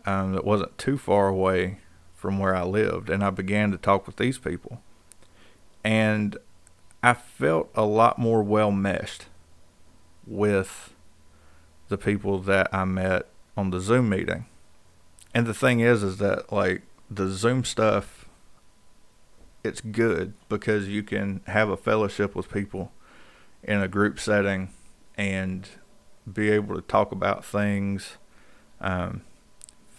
um, 0.06 0.34
that 0.34 0.46
wasn't 0.46 0.78
too 0.78 0.98
far 0.98 1.28
away 1.28 1.80
from 2.14 2.40
where 2.40 2.56
I 2.56 2.64
lived. 2.64 3.10
And 3.10 3.24
I 3.24 3.30
began 3.30 3.72
to 3.72 3.78
talk 3.78 4.06
with 4.06 4.18
these 4.18 4.38
people. 4.38 4.82
And 5.84 6.38
I 7.04 7.14
felt 7.14 7.70
a 7.76 7.86
lot 7.86 8.18
more 8.18 8.42
well 8.42 8.72
meshed 8.72 9.26
with 10.26 10.94
the 11.88 11.98
people 11.98 12.40
that 12.40 12.68
I 12.74 12.86
met 12.86 13.28
on 13.56 13.70
the 13.70 13.80
Zoom 13.80 14.10
meeting. 14.10 14.46
And 15.34 15.46
the 15.46 15.54
thing 15.54 15.80
is, 15.82 16.02
is 16.02 16.18
that 16.18 16.52
like 16.52 16.82
the 17.10 17.30
Zoom 17.30 17.64
stuff 17.64 18.26
it's 19.66 19.82
good 19.82 20.34
because 20.48 20.88
you 20.88 21.02
can 21.04 21.42
have 21.48 21.70
a 21.70 21.78
fellowship 21.78 22.36
with 22.36 22.52
people 22.52 22.92
in 23.64 23.82
a 23.82 23.88
group 23.88 24.20
setting 24.20 24.70
and 25.18 25.68
be 26.32 26.50
able 26.50 26.76
to 26.76 26.82
talk 26.82 27.12
about 27.12 27.46
things 27.46 28.18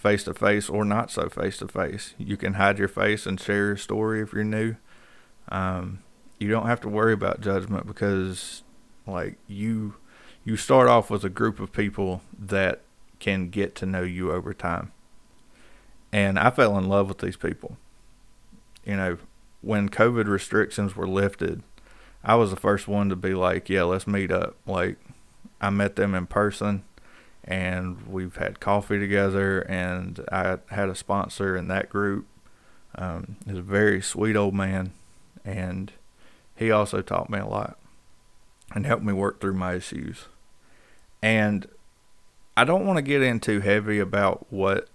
face 0.06 0.22
to 0.24 0.34
face 0.34 0.68
or 0.68 0.84
not 0.84 1.10
so 1.10 1.28
face 1.28 1.58
to 1.58 1.66
face. 1.66 2.14
You 2.16 2.36
can 2.36 2.54
hide 2.54 2.78
your 2.78 2.88
face 2.88 3.26
and 3.26 3.40
share 3.40 3.66
your 3.66 3.76
story 3.76 4.20
if 4.20 4.32
you're 4.32 4.44
new. 4.44 4.76
Um, 5.48 6.00
you 6.38 6.48
don't 6.48 6.66
have 6.66 6.80
to 6.82 6.88
worry 6.88 7.12
about 7.12 7.40
judgment 7.40 7.88
because 7.88 8.62
like 9.04 9.38
you 9.48 9.96
you 10.44 10.56
start 10.56 10.88
off 10.88 11.10
with 11.10 11.24
a 11.24 11.28
group 11.28 11.58
of 11.58 11.72
people 11.72 12.22
that 12.38 12.82
can 13.18 13.48
get 13.48 13.74
to 13.76 13.86
know 13.86 14.02
you 14.02 14.30
over 14.30 14.54
time. 14.54 14.92
And 16.12 16.38
I 16.38 16.50
fell 16.50 16.78
in 16.78 16.88
love 16.88 17.08
with 17.08 17.18
these 17.18 17.36
people. 17.36 17.76
You 18.84 18.96
know, 18.96 19.18
when 19.60 19.88
COVID 19.88 20.28
restrictions 20.28 20.94
were 20.94 21.08
lifted, 21.08 21.64
I 22.22 22.36
was 22.36 22.50
the 22.50 22.56
first 22.56 22.86
one 22.86 23.08
to 23.08 23.16
be 23.16 23.34
like, 23.34 23.68
yeah, 23.68 23.82
let's 23.82 24.06
meet 24.06 24.30
up. 24.30 24.56
Like, 24.66 24.98
I 25.60 25.70
met 25.70 25.96
them 25.96 26.14
in 26.14 26.26
person 26.26 26.84
and 27.44 28.06
we've 28.06 28.36
had 28.36 28.60
coffee 28.60 28.98
together 28.98 29.60
and 29.60 30.24
I 30.30 30.58
had 30.70 30.88
a 30.88 30.94
sponsor 30.94 31.56
in 31.56 31.68
that 31.68 31.88
group. 31.88 32.26
Um, 32.94 33.36
he's 33.46 33.58
a 33.58 33.62
very 33.62 34.02
sweet 34.02 34.36
old 34.36 34.54
man 34.54 34.92
and 35.44 35.92
he 36.56 36.70
also 36.70 37.02
taught 37.02 37.30
me 37.30 37.38
a 37.38 37.46
lot 37.46 37.78
and 38.74 38.84
helped 38.86 39.04
me 39.04 39.12
work 39.12 39.40
through 39.40 39.54
my 39.54 39.74
issues. 39.74 40.26
And 41.22 41.66
I 42.56 42.64
don't 42.64 42.86
want 42.86 42.96
to 42.96 43.02
get 43.02 43.22
in 43.22 43.40
too 43.40 43.60
heavy 43.60 43.98
about 43.98 44.46
what 44.50 44.88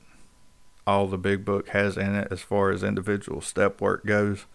all 0.86 1.08
the 1.08 1.18
big 1.18 1.46
book 1.46 1.70
has 1.70 1.96
in 1.96 2.16
it 2.16 2.28
as 2.32 2.42
far 2.42 2.72
as 2.72 2.84
individual 2.84 3.40
step 3.40 3.80
work 3.80 4.06
goes 4.06 4.46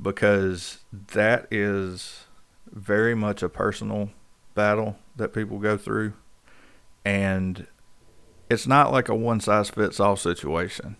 because 0.00 0.80
that 0.92 1.46
is 1.50 2.26
very 2.70 3.14
much 3.14 3.42
a 3.42 3.48
personal 3.48 4.10
battle 4.56 4.96
that 5.14 5.32
people 5.32 5.58
go 5.58 5.76
through. 5.76 6.14
And 7.04 7.68
it's 8.50 8.66
not 8.66 8.90
like 8.90 9.08
a 9.08 9.14
one 9.14 9.38
size 9.38 9.70
fits 9.70 10.00
all 10.00 10.16
situation. 10.16 10.96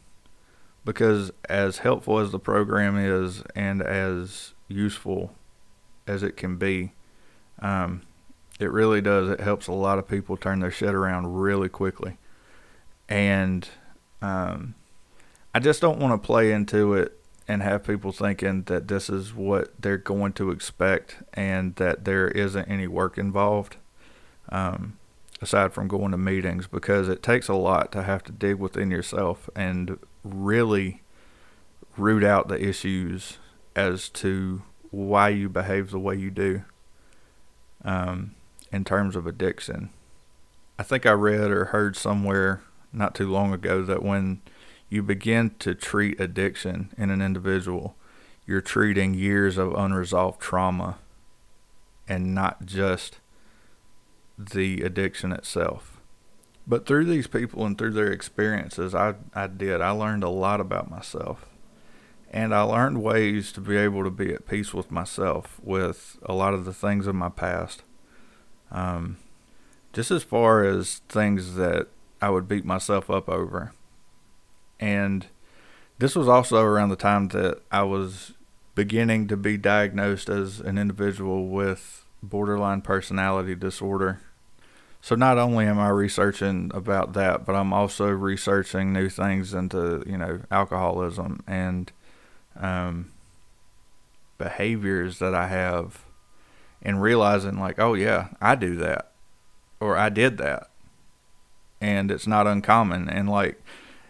Because 0.85 1.33
as 1.49 1.79
helpful 1.79 2.21
as 2.21 2.31
the 2.31 2.39
program 2.39 2.97
is 2.97 3.43
and 3.57 3.83
as 3.83 4.55
useful 4.69 5.35
as 6.07 6.23
it 6.23 6.37
can 6.37 6.57
be, 6.59 6.93
um, 7.59 8.03
it 8.61 8.71
really 8.71 9.01
does. 9.01 9.29
It 9.29 9.41
helps 9.41 9.67
a 9.67 9.73
lot 9.73 9.99
of 9.99 10.07
people 10.07 10.37
turn 10.37 10.61
their 10.61 10.71
shit 10.71 10.95
around 10.95 11.35
really 11.35 11.69
quickly. 11.69 12.19
And 13.09 13.69
um, 14.23 14.77
I 15.53 15.59
just 15.59 15.81
don't 15.81 15.99
want 15.99 16.21
to 16.21 16.25
play 16.25 16.53
into 16.53 16.95
it 16.95 17.21
and 17.49 17.63
have 17.63 17.85
people 17.85 18.13
thinking 18.13 18.63
that 18.65 18.89
this 18.89 19.09
is 19.09 19.33
what 19.33 19.71
they're 19.81 19.97
going 19.97 20.33
to 20.33 20.51
expect 20.51 21.19
and 21.35 21.75
that 21.77 22.05
there 22.05 22.29
isn't 22.29 22.69
any 22.69 22.87
work 22.87 23.19
involved 23.19 23.77
um, 24.49 24.99
aside 25.41 25.73
from 25.73 25.89
going 25.89 26.11
to 26.11 26.19
meetings 26.19 26.67
because 26.67 27.09
it 27.09 27.23
takes 27.23 27.49
a 27.49 27.55
lot 27.55 27.93
to 27.93 28.03
have 28.03 28.25
to 28.25 28.33
dig 28.33 28.57
within 28.57 28.91
yourself 28.91 29.49
and 29.55 29.99
really 30.25 31.03
root 31.97 32.25
out 32.25 32.49
the 32.49 32.63
issues 32.63 33.39
as 33.75 34.09
to 34.09 34.63
why 34.91 35.29
you 35.29 35.49
behave 35.49 35.91
the 35.91 35.99
way 35.99 36.17
you 36.17 36.31
do 36.31 36.63
um, 37.85 38.35
in 38.73 38.85
terms 38.85 39.15
of 39.15 39.27
addiction. 39.27 39.91
I 40.79 40.83
think 40.83 41.07
I 41.07 41.13
read 41.13 41.51
or 41.51 41.67
heard 41.67 41.97
somewhere 41.97 42.63
not 42.93 43.15
too 43.15 43.31
long 43.31 43.53
ago 43.53 43.83
that 43.83 44.03
when 44.03 44.41
you 44.89 45.03
begin 45.03 45.51
to 45.59 45.75
treat 45.75 46.21
addiction 46.21 46.93
in 46.97 47.11
an 47.11 47.21
individual, 47.21 47.97
you're 48.47 48.61
treating 48.61 49.15
years 49.15 49.59
of 49.59 49.75
unresolved 49.75 50.41
trauma 50.41 50.99
and 52.09 52.35
not 52.35 52.65
just 52.65 53.19
the 54.39 54.83
addiction 54.83 55.33
itself. 55.33 56.01
But 56.67 56.87
through 56.87 57.05
these 57.07 57.27
people 57.27 57.65
and 57.65 57.79
through 57.79 57.93
their 57.93 58.11
experiences, 58.11 58.95
I, 58.95 59.15
I 59.35 59.47
did. 59.47 59.81
I 59.81 59.91
learned 59.91 60.25
a 60.25 60.29
lot 60.29 60.61
about 60.61 60.91
myself. 60.91 61.47
And 62.33 62.55
I 62.55 62.63
learned 62.63 63.03
ways 63.03 63.53
to 63.53 63.61
be 63.61 63.77
able 63.77 64.03
to 64.03 64.11
be 64.11 64.35
at 64.35 64.49
peace 64.49 64.75
with 64.75 64.91
myself 64.91 65.61
with 65.63 66.19
a 66.25 66.35
lot 66.35 66.55
of 66.55 66.65
the 66.65 66.73
things 66.73 67.07
of 67.07 67.15
my 67.15 67.29
past. 67.29 67.83
Um, 68.71 69.19
just 69.93 70.11
as 70.11 70.25
far 70.25 70.65
as 70.65 71.01
things 71.09 71.55
that 71.55 71.87
I 72.21 72.31
would 72.31 72.49
beat 72.49 72.65
myself 72.65 73.09
up 73.09 73.29
over. 73.29 73.73
And 74.79 75.27
this 75.99 76.15
was 76.15 76.29
also 76.29 76.63
around 76.63 76.91
the 76.91 76.97
time 76.97 77.29
that 77.29 77.61
I 77.71 77.83
was 77.83 78.35
beginning 78.75 79.27
to 79.29 79.37
be 79.37 79.57
diagnosed 79.57 80.29
as 80.29 80.61
an 80.61 80.77
individual 80.77 81.49
with 81.49 82.05
borderline 82.23 82.83
personality 82.83 83.55
disorder. 83.55 84.21
So 85.01 85.15
not 85.15 85.39
only 85.39 85.67
am 85.67 85.79
I 85.79 85.89
researching 85.89 86.71
about 86.75 87.13
that, 87.15 87.47
but 87.47 87.55
I'm 87.55 87.73
also 87.73 88.09
researching 88.09 88.93
new 88.93 89.09
things 89.09 89.55
into, 89.55 90.03
you 90.07 90.19
know, 90.19 90.41
alcoholism 90.51 91.43
and 91.47 91.91
um, 92.59 93.13
behaviors 94.37 95.19
that 95.21 95.35
I 95.35 95.47
have 95.49 96.05
and 96.83 97.01
realizing 97.01 97.59
like, 97.59 97.79
oh 97.79 97.95
yeah, 97.95 98.29
I 98.41 98.55
do 98.57 98.77
that 98.77 99.13
or 99.81 99.97
I 99.97 100.09
did 100.09 100.39
that. 100.39 100.69
And 101.81 102.11
it's 102.11 102.27
not 102.27 102.47
uncommon 102.47 103.09
and 103.09 103.29
like 103.29 103.63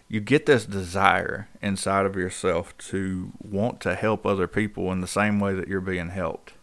you 0.09 0.19
get 0.21 0.45
this 0.45 0.65
desire 0.65 1.49
inside 1.61 2.05
of 2.05 2.15
yourself 2.15 2.77
to 2.77 3.31
want 3.41 3.81
to 3.81 3.95
help 3.95 4.25
other 4.25 4.47
people 4.47 4.91
in 4.91 5.01
the 5.01 5.07
same 5.07 5.39
way 5.39 5.53
that 5.53 5.67
you're 5.67 5.81
being 5.81 6.09
helped. 6.09 6.53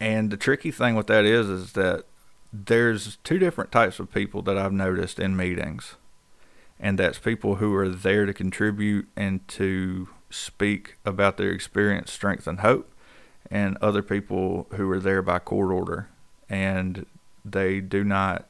And 0.00 0.30
the 0.30 0.36
tricky 0.36 0.70
thing 0.70 0.96
with 0.96 1.06
that 1.06 1.24
is 1.24 1.48
is 1.48 1.72
that 1.72 2.04
there's 2.52 3.16
two 3.24 3.38
different 3.38 3.72
types 3.72 3.98
of 3.98 4.12
people 4.12 4.42
that 4.42 4.58
I've 4.58 4.72
noticed 4.72 5.18
in 5.18 5.36
meetings. 5.36 5.94
And 6.80 6.98
that's 6.98 7.18
people 7.18 7.56
who 7.56 7.74
are 7.74 7.88
there 7.88 8.26
to 8.26 8.34
contribute 8.34 9.08
and 9.16 9.46
to 9.48 10.08
speak 10.30 10.96
about 11.04 11.36
their 11.36 11.50
experience, 11.50 12.10
strength, 12.10 12.46
and 12.46 12.60
hope, 12.60 12.92
and 13.50 13.76
other 13.80 14.02
people 14.02 14.66
who 14.74 14.90
are 14.90 15.00
there 15.00 15.22
by 15.22 15.38
court 15.38 15.70
order 15.70 16.08
and 16.48 17.06
they 17.44 17.80
do 17.80 18.04
not 18.04 18.46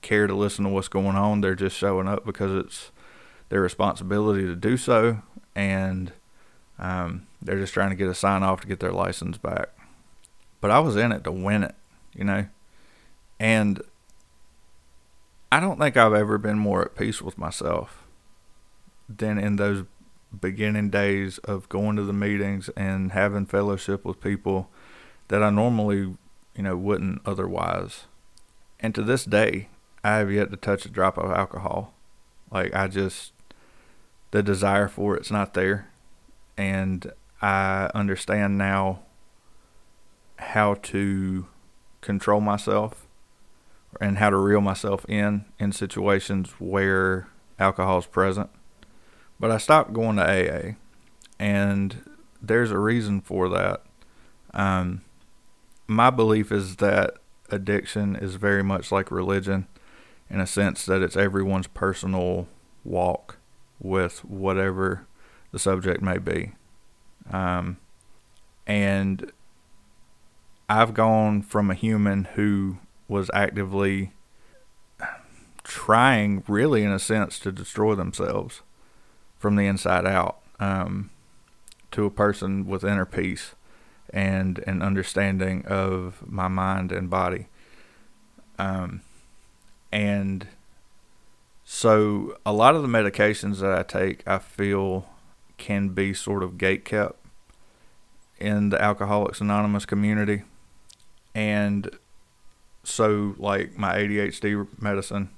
care 0.00 0.26
to 0.26 0.34
listen 0.34 0.64
to 0.64 0.70
what's 0.70 0.88
going 0.88 1.16
on. 1.16 1.40
They're 1.40 1.54
just 1.54 1.76
showing 1.76 2.08
up 2.08 2.24
because 2.24 2.52
it's 2.52 2.90
their 3.52 3.60
responsibility 3.60 4.46
to 4.46 4.56
do 4.56 4.78
so, 4.78 5.20
and 5.54 6.10
um, 6.78 7.26
they're 7.42 7.58
just 7.58 7.74
trying 7.74 7.90
to 7.90 7.94
get 7.94 8.08
a 8.08 8.14
sign 8.14 8.42
off 8.42 8.62
to 8.62 8.66
get 8.66 8.80
their 8.80 8.92
license 8.92 9.36
back. 9.36 9.68
But 10.62 10.70
I 10.70 10.78
was 10.78 10.96
in 10.96 11.12
it 11.12 11.22
to 11.24 11.30
win 11.30 11.62
it, 11.62 11.74
you 12.14 12.24
know, 12.24 12.46
and 13.38 13.82
I 15.52 15.60
don't 15.60 15.78
think 15.78 15.98
I've 15.98 16.14
ever 16.14 16.38
been 16.38 16.56
more 16.56 16.80
at 16.80 16.96
peace 16.96 17.20
with 17.20 17.36
myself 17.36 18.04
than 19.06 19.36
in 19.36 19.56
those 19.56 19.84
beginning 20.40 20.88
days 20.88 21.36
of 21.44 21.68
going 21.68 21.96
to 21.96 22.04
the 22.04 22.14
meetings 22.14 22.70
and 22.70 23.12
having 23.12 23.44
fellowship 23.44 24.02
with 24.02 24.18
people 24.22 24.70
that 25.28 25.42
I 25.42 25.50
normally, 25.50 26.16
you 26.56 26.62
know, 26.62 26.78
wouldn't 26.78 27.20
otherwise. 27.26 28.04
And 28.80 28.94
to 28.94 29.02
this 29.02 29.26
day, 29.26 29.68
I 30.02 30.16
have 30.16 30.32
yet 30.32 30.50
to 30.52 30.56
touch 30.56 30.86
a 30.86 30.88
drop 30.88 31.18
of 31.18 31.30
alcohol. 31.30 31.92
Like 32.50 32.74
I 32.74 32.88
just 32.88 33.32
the 34.32 34.42
desire 34.42 34.88
for 34.88 35.16
it's 35.16 35.30
not 35.30 35.54
there. 35.54 35.88
And 36.56 37.12
I 37.40 37.90
understand 37.94 38.58
now 38.58 39.00
how 40.36 40.74
to 40.74 41.46
control 42.00 42.40
myself 42.40 43.06
and 44.00 44.18
how 44.18 44.30
to 44.30 44.36
reel 44.36 44.60
myself 44.60 45.06
in 45.08 45.44
in 45.58 45.70
situations 45.70 46.50
where 46.58 47.28
alcohol 47.58 47.98
is 47.98 48.06
present. 48.06 48.50
But 49.38 49.50
I 49.50 49.58
stopped 49.58 49.92
going 49.92 50.16
to 50.16 50.22
AA, 50.22 50.74
and 51.38 52.02
there's 52.40 52.70
a 52.70 52.78
reason 52.78 53.20
for 53.20 53.48
that. 53.50 53.82
Um, 54.54 55.02
my 55.86 56.10
belief 56.10 56.50
is 56.52 56.76
that 56.76 57.14
addiction 57.50 58.16
is 58.16 58.36
very 58.36 58.62
much 58.62 58.90
like 58.90 59.10
religion 59.10 59.66
in 60.30 60.40
a 60.40 60.46
sense 60.46 60.86
that 60.86 61.02
it's 61.02 61.16
everyone's 61.16 61.66
personal 61.66 62.48
walk 62.84 63.38
with 63.82 64.24
whatever 64.24 65.06
the 65.50 65.58
subject 65.58 66.00
may 66.00 66.18
be. 66.18 66.52
Um, 67.30 67.78
and 68.66 69.30
I've 70.68 70.94
gone 70.94 71.42
from 71.42 71.70
a 71.70 71.74
human 71.74 72.24
who 72.24 72.78
was 73.08 73.30
actively 73.34 74.12
trying, 75.64 76.42
really, 76.48 76.82
in 76.82 76.90
a 76.90 76.98
sense, 76.98 77.38
to 77.40 77.52
destroy 77.52 77.94
themselves 77.94 78.62
from 79.38 79.56
the 79.56 79.66
inside 79.66 80.06
out 80.06 80.38
um, 80.60 81.10
to 81.90 82.04
a 82.04 82.10
person 82.10 82.66
with 82.66 82.84
inner 82.84 83.04
peace 83.04 83.54
and 84.10 84.58
an 84.66 84.82
understanding 84.82 85.64
of 85.66 86.22
my 86.26 86.48
mind 86.48 86.92
and 86.92 87.10
body. 87.10 87.48
Um, 88.58 89.02
and 89.90 90.46
so 91.74 92.36
a 92.44 92.52
lot 92.52 92.76
of 92.76 92.82
the 92.82 92.86
medications 92.86 93.60
that 93.60 93.72
I 93.72 93.82
take, 93.82 94.22
I 94.28 94.38
feel 94.38 95.06
can 95.56 95.88
be 95.88 96.12
sort 96.12 96.42
of 96.42 96.58
gate 96.58 96.84
kept 96.84 97.18
in 98.38 98.68
the 98.68 98.80
Alcoholics 98.80 99.40
Anonymous 99.40 99.86
community. 99.86 100.42
And 101.34 101.88
so 102.84 103.34
like 103.38 103.78
my 103.78 103.94
ADHD 103.94 104.68
medicine, 104.82 105.30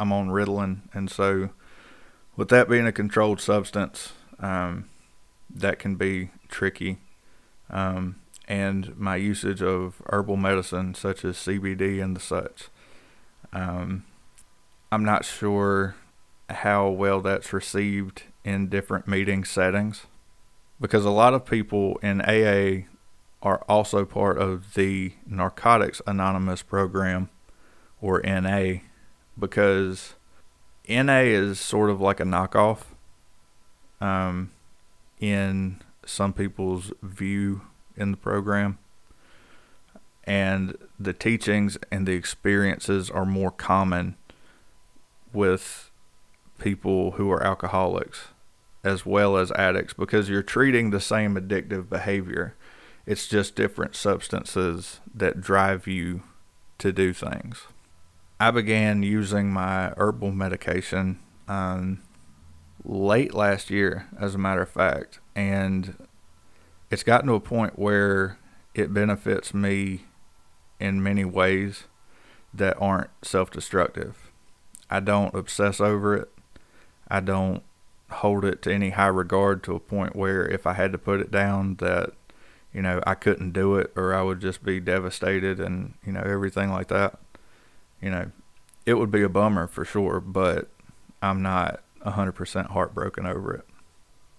I'm 0.00 0.10
on 0.10 0.30
Ritalin. 0.30 0.80
And 0.94 1.10
so 1.10 1.50
with 2.34 2.48
that 2.48 2.66
being 2.66 2.86
a 2.86 2.90
controlled 2.90 3.42
substance, 3.42 4.14
um, 4.40 4.88
that 5.54 5.78
can 5.78 5.96
be 5.96 6.30
tricky. 6.48 6.96
Um, 7.68 8.20
and 8.48 8.98
my 8.98 9.16
usage 9.16 9.60
of 9.60 10.00
herbal 10.06 10.38
medicine 10.38 10.94
such 10.94 11.26
as 11.26 11.36
CBD 11.36 12.02
and 12.02 12.16
the 12.16 12.20
such. 12.20 12.68
Um, 13.52 14.04
I'm 14.90 15.04
not 15.04 15.24
sure 15.24 15.96
how 16.48 16.88
well 16.88 17.20
that's 17.20 17.52
received 17.52 18.22
in 18.42 18.68
different 18.68 19.06
meeting 19.06 19.44
settings 19.44 20.06
because 20.80 21.04
a 21.04 21.10
lot 21.10 21.34
of 21.34 21.44
people 21.44 21.98
in 22.02 22.22
AA 22.22 22.86
are 23.42 23.62
also 23.68 24.06
part 24.06 24.38
of 24.38 24.74
the 24.74 25.12
Narcotics 25.26 26.00
Anonymous 26.06 26.62
program 26.62 27.28
or 28.00 28.22
NA 28.22 28.80
because 29.38 30.14
NA 30.88 31.20
is 31.20 31.60
sort 31.60 31.90
of 31.90 32.00
like 32.00 32.18
a 32.18 32.24
knockoff 32.24 32.84
um, 34.00 34.50
in 35.20 35.82
some 36.06 36.32
people's 36.32 36.92
view 37.02 37.60
in 37.94 38.12
the 38.12 38.16
program. 38.16 38.78
And 40.24 40.76
the 40.98 41.12
teachings 41.12 41.76
and 41.90 42.06
the 42.06 42.12
experiences 42.12 43.10
are 43.10 43.26
more 43.26 43.50
common 43.50 44.16
with 45.38 45.92
people 46.58 47.12
who 47.12 47.30
are 47.30 47.42
alcoholics 47.44 48.28
as 48.82 49.06
well 49.06 49.36
as 49.36 49.52
addicts 49.52 49.94
because 49.94 50.28
you're 50.28 50.42
treating 50.42 50.90
the 50.90 51.00
same 51.00 51.36
addictive 51.36 51.88
behavior. 51.88 52.56
It's 53.06 53.28
just 53.28 53.54
different 53.54 53.94
substances 53.94 54.98
that 55.14 55.40
drive 55.40 55.86
you 55.86 56.22
to 56.78 56.92
do 56.92 57.12
things. 57.12 57.68
I 58.40 58.50
began 58.50 59.04
using 59.04 59.52
my 59.52 59.92
herbal 59.96 60.32
medication 60.32 61.20
um, 61.46 62.02
late 62.84 63.32
last 63.32 63.70
year, 63.70 64.08
as 64.18 64.34
a 64.34 64.38
matter 64.38 64.62
of 64.62 64.68
fact, 64.68 65.20
and 65.36 65.94
it's 66.90 67.04
gotten 67.04 67.28
to 67.28 67.34
a 67.34 67.40
point 67.40 67.78
where 67.78 68.38
it 68.74 68.92
benefits 68.92 69.54
me 69.54 70.04
in 70.80 71.02
many 71.02 71.24
ways 71.24 71.84
that 72.52 72.76
aren't 72.80 73.10
self 73.22 73.50
destructive. 73.50 74.27
I 74.90 75.00
don't 75.00 75.34
obsess 75.34 75.80
over 75.80 76.16
it. 76.16 76.30
I 77.08 77.20
don't 77.20 77.62
hold 78.10 78.44
it 78.44 78.62
to 78.62 78.72
any 78.72 78.90
high 78.90 79.06
regard 79.06 79.62
to 79.64 79.74
a 79.74 79.80
point 79.80 80.16
where 80.16 80.46
if 80.46 80.66
I 80.66 80.72
had 80.72 80.92
to 80.92 80.98
put 80.98 81.20
it 81.20 81.30
down 81.30 81.76
that 81.76 82.12
you 82.72 82.80
know 82.80 83.02
I 83.06 83.14
couldn't 83.14 83.52
do 83.52 83.76
it 83.76 83.92
or 83.96 84.14
I 84.14 84.22
would 84.22 84.40
just 84.40 84.62
be 84.64 84.80
devastated 84.80 85.60
and 85.60 85.94
you 86.04 86.12
know 86.12 86.22
everything 86.22 86.70
like 86.70 86.88
that. 86.88 87.18
You 88.00 88.10
know, 88.10 88.30
it 88.86 88.94
would 88.94 89.10
be 89.10 89.22
a 89.22 89.28
bummer 89.28 89.66
for 89.66 89.84
sure, 89.84 90.20
but 90.20 90.68
I'm 91.20 91.42
not 91.42 91.82
100% 92.06 92.70
heartbroken 92.70 93.26
over 93.26 93.54
it. 93.54 93.64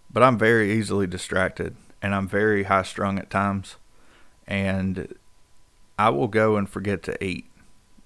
But 0.09 0.23
I'm 0.23 0.37
very 0.37 0.71
easily 0.71 1.07
distracted 1.07 1.75
and 2.01 2.15
I'm 2.15 2.27
very 2.27 2.63
high 2.63 2.83
strung 2.83 3.19
at 3.19 3.29
times 3.29 3.75
and 4.47 5.13
I 5.99 6.09
will 6.09 6.29
go 6.29 6.55
and 6.55 6.69
forget 6.69 7.03
to 7.03 7.23
eat 7.23 7.45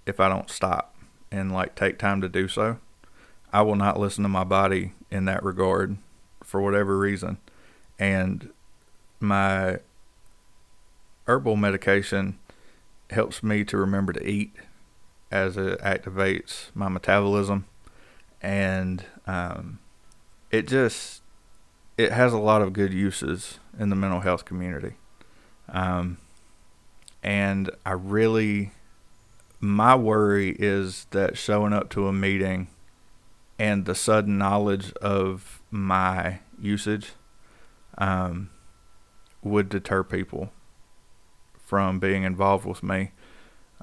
if 0.08 0.20
I 0.20 0.28
don't 0.28 0.50
stop 0.50 0.93
and 1.34 1.52
like 1.52 1.74
take 1.74 1.98
time 1.98 2.22
to 2.22 2.30
do 2.30 2.48
so. 2.48 2.78
I 3.52 3.64
will 3.64 3.76
not 3.76 4.00
listen 4.00 4.22
to 4.24 4.30
my 4.30 4.44
body 4.44 4.94
in 5.10 5.26
that 5.26 5.44
regard 5.44 5.98
for 6.44 6.62
whatever 6.62 6.98
reason. 6.98 7.40
And 7.98 8.52
my 9.20 9.80
herbal 11.26 11.56
medication 11.56 12.38
helps 13.10 13.42
me 13.42 13.64
to 13.66 13.78
remember 13.78 14.14
to 14.14 14.26
eat 14.26 14.54
as 15.32 15.58
it 15.58 15.80
activates 15.80 16.70
my 16.76 16.88
metabolism 16.88 17.66
and 18.42 19.06
um, 19.26 19.80
it 20.52 20.68
just 20.68 21.22
it 21.98 22.12
has 22.12 22.34
a 22.34 22.38
lot 22.38 22.62
of 22.62 22.74
good 22.74 22.94
uses 22.94 23.60
in 23.80 23.90
the 23.90 23.96
mental 23.96 24.20
health 24.20 24.46
community 24.46 24.94
um, 25.70 26.18
and 27.22 27.70
i 27.86 27.92
really 27.92 28.72
my 29.64 29.96
worry 29.96 30.58
is 30.60 31.08
that 31.12 31.38
showing 31.38 31.72
up 31.72 31.90
to 31.90 32.06
a 32.06 32.12
meeting 32.12 32.68
and 33.58 33.86
the 33.86 33.96
sudden 33.96 34.38
knowledge 34.38 34.92
of 34.96 35.62
my 35.72 36.40
usage 36.60 37.14
um, 37.98 38.50
would 39.42 39.70
deter 39.70 40.04
people 40.04 40.52
from 41.56 41.98
being 41.98 42.24
involved 42.24 42.66
with 42.66 42.84
me 42.84 43.12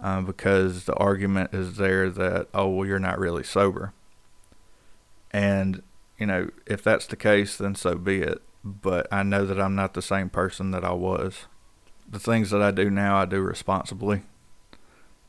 uh, 0.03 0.21
because 0.21 0.85
the 0.85 0.95
argument 0.97 1.55
is 1.55 1.79
there 1.79 2.11
that, 2.11 2.49
oh, 2.53 2.69
well, 2.69 2.87
you're 2.87 2.99
not 2.99 3.19
really 3.19 3.43
sober. 3.43 3.95
And, 5.31 5.83
you 6.19 6.27
know, 6.27 6.51
if 6.67 6.85
that's 6.85 7.07
the 7.07 7.17
case, 7.17 7.57
then 7.57 7.75
so 7.75 7.95
be 7.95 8.21
it. 8.21 8.43
But 8.63 9.09
I 9.11 9.23
know 9.23 9.47
that 9.47 9.59
I'm 9.59 9.77
not 9.77 9.95
the 9.95 10.03
same 10.03 10.29
person 10.29 10.73
that 10.73 10.85
I 10.85 10.93
was. 10.93 11.47
The 12.07 12.19
things 12.19 12.51
that 12.51 12.61
I 12.61 12.71
do 12.71 12.91
now, 12.91 13.17
I 13.17 13.25
do 13.25 13.41
responsibly 13.41 14.25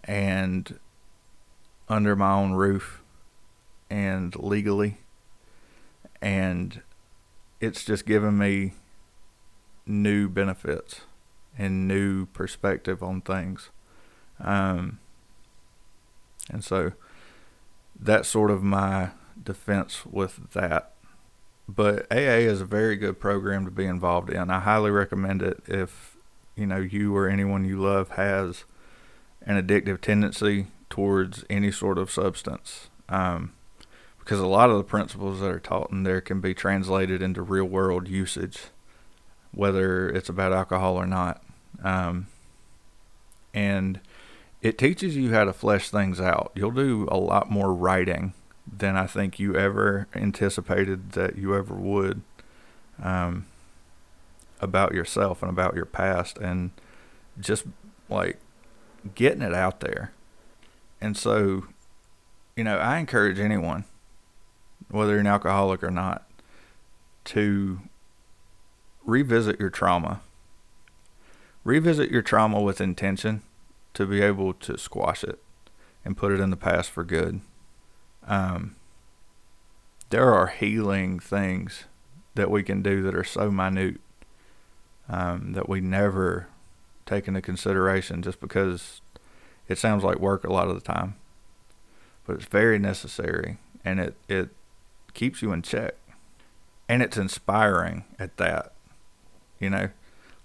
and 0.06 0.80
under 1.88 2.16
my 2.16 2.32
own 2.32 2.54
roof 2.54 3.02
and 3.90 4.36
legally. 4.36 4.98
And 6.22 6.82
it's 7.60 7.84
just 7.84 8.06
given 8.06 8.38
me 8.38 8.74
new 9.86 10.30
benefits 10.30 11.02
and 11.58 11.88
new 11.88 12.26
perspective 12.28 13.04
on 13.04 13.22
things. 13.22 13.70
Um, 14.40 15.00
and 16.50 16.64
so 16.64 16.94
that's 18.00 18.28
sort 18.28 18.52
of 18.52 18.64
my 18.64 19.10
defense 19.42 20.06
with 20.06 20.52
that. 20.54 20.94
But 21.68 22.12
AA 22.12 22.42
is 22.42 22.62
a 22.62 22.66
very 22.66 22.96
good 22.96 23.20
program 23.20 23.66
to 23.66 23.72
be 23.72 23.86
involved 23.86 24.30
in. 24.30 24.50
I 24.50 24.60
highly 24.60 24.92
recommend 24.92 25.42
it 25.42 25.62
if 25.68 26.18
you 26.56 26.66
know 26.66 26.78
you 26.78 27.16
or 27.16 27.30
anyone 27.30 27.64
you 27.64 27.80
love 27.80 28.10
has 28.12 28.66
an 29.46 29.62
addictive 29.62 30.02
tendency 30.02 30.68
towards 30.90 31.44
any 31.50 31.72
sort 31.72 31.98
of 31.98 32.12
substance. 32.12 32.90
Um, 33.10 33.54
because 34.20 34.40
a 34.40 34.48
lot 34.48 34.70
of 34.70 34.78
the 34.78 34.84
principles 34.84 35.40
that 35.40 35.50
are 35.50 35.60
taught 35.60 35.92
in 35.92 36.04
there 36.04 36.22
can 36.22 36.40
be 36.42 36.54
translated 36.54 37.22
into 37.22 37.42
real 37.42 37.66
world 37.66 38.08
usage, 38.08 38.60
whether 39.52 40.08
it's 40.10 40.30
about 40.30 40.54
alcohol 40.54 40.96
or 40.96 41.08
not. 41.08 41.44
Um, 41.84 42.28
and 43.54 44.00
it 44.62 44.78
teaches 44.78 45.18
you 45.18 45.34
how 45.34 45.44
to 45.44 45.54
flesh 45.54 45.90
things 45.90 46.22
out. 46.22 46.52
You'll 46.56 46.72
do 46.72 47.08
a 47.12 47.18
lot 47.18 47.50
more 47.50 47.74
writing 47.74 48.34
than 48.72 48.96
I 48.96 49.08
think 49.08 49.40
you 49.40 49.56
ever 49.56 50.08
anticipated 50.14 51.14
that 51.14 51.36
you 51.36 51.56
ever 51.56 51.74
would 51.74 52.22
um, 53.02 53.48
about 54.60 54.94
yourself 54.94 55.42
and 55.42 55.50
about 55.50 55.76
your 55.76 55.86
past, 55.86 56.38
and 56.38 56.72
just 57.40 57.66
like 58.08 58.38
getting 59.16 59.42
it 59.42 59.54
out 59.54 59.80
there. 59.80 60.14
And 61.00 61.18
so, 61.18 61.68
you 62.56 62.64
know, 62.64 62.78
I 62.78 62.98
encourage 62.98 63.40
anyone 63.40 63.86
whether 64.92 65.12
you're 65.12 65.22
an 65.22 65.28
alcoholic 65.28 65.84
or 65.84 65.92
not, 65.92 66.30
to 67.24 67.80
revisit 69.06 69.60
your 69.60 69.70
trauma. 69.70 70.22
Revisit 71.64 72.10
your 72.12 72.22
trauma 72.22 72.62
with 72.62 72.82
intention 72.82 73.42
to 73.94 74.06
be 74.06 74.22
able 74.22 74.54
to 74.54 74.78
squash 74.78 75.24
it 75.24 75.42
and 76.04 76.18
put 76.18 76.32
it 76.32 76.40
in 76.40 76.50
the 76.50 76.58
past 76.58 76.90
for 76.90 77.04
good. 77.04 77.42
Um, 78.28 78.76
there 80.10 80.34
are 80.34 80.48
healing 80.48 81.20
things 81.20 81.86
that 82.36 82.50
we 82.50 82.64
can 82.64 82.82
do 82.82 83.02
that 83.04 83.16
are 83.16 83.24
so 83.24 83.52
minute 83.52 84.00
um, 85.08 85.54
that 85.54 85.70
we 85.70 85.82
never 85.82 86.48
take 87.12 87.28
into 87.28 87.42
consideration 87.42 88.22
just 88.22 88.40
because 88.40 89.02
it 89.68 89.78
sounds 89.78 90.04
like 90.04 90.20
work 90.20 90.44
a 90.44 90.54
lot 90.54 90.70
of 90.70 90.76
the 90.76 90.82
time. 90.82 91.16
But 92.26 92.38
it's 92.38 92.46
very 92.46 92.80
necessary 92.80 93.58
and 93.84 94.00
it, 94.00 94.16
it 94.30 94.50
keeps 95.14 95.42
you 95.42 95.52
in 95.52 95.62
check. 95.62 95.96
And 96.88 97.02
it's 97.02 97.18
inspiring 97.18 98.06
at 98.20 98.38
that. 98.38 98.74
You 99.60 99.70
know, 99.70 99.90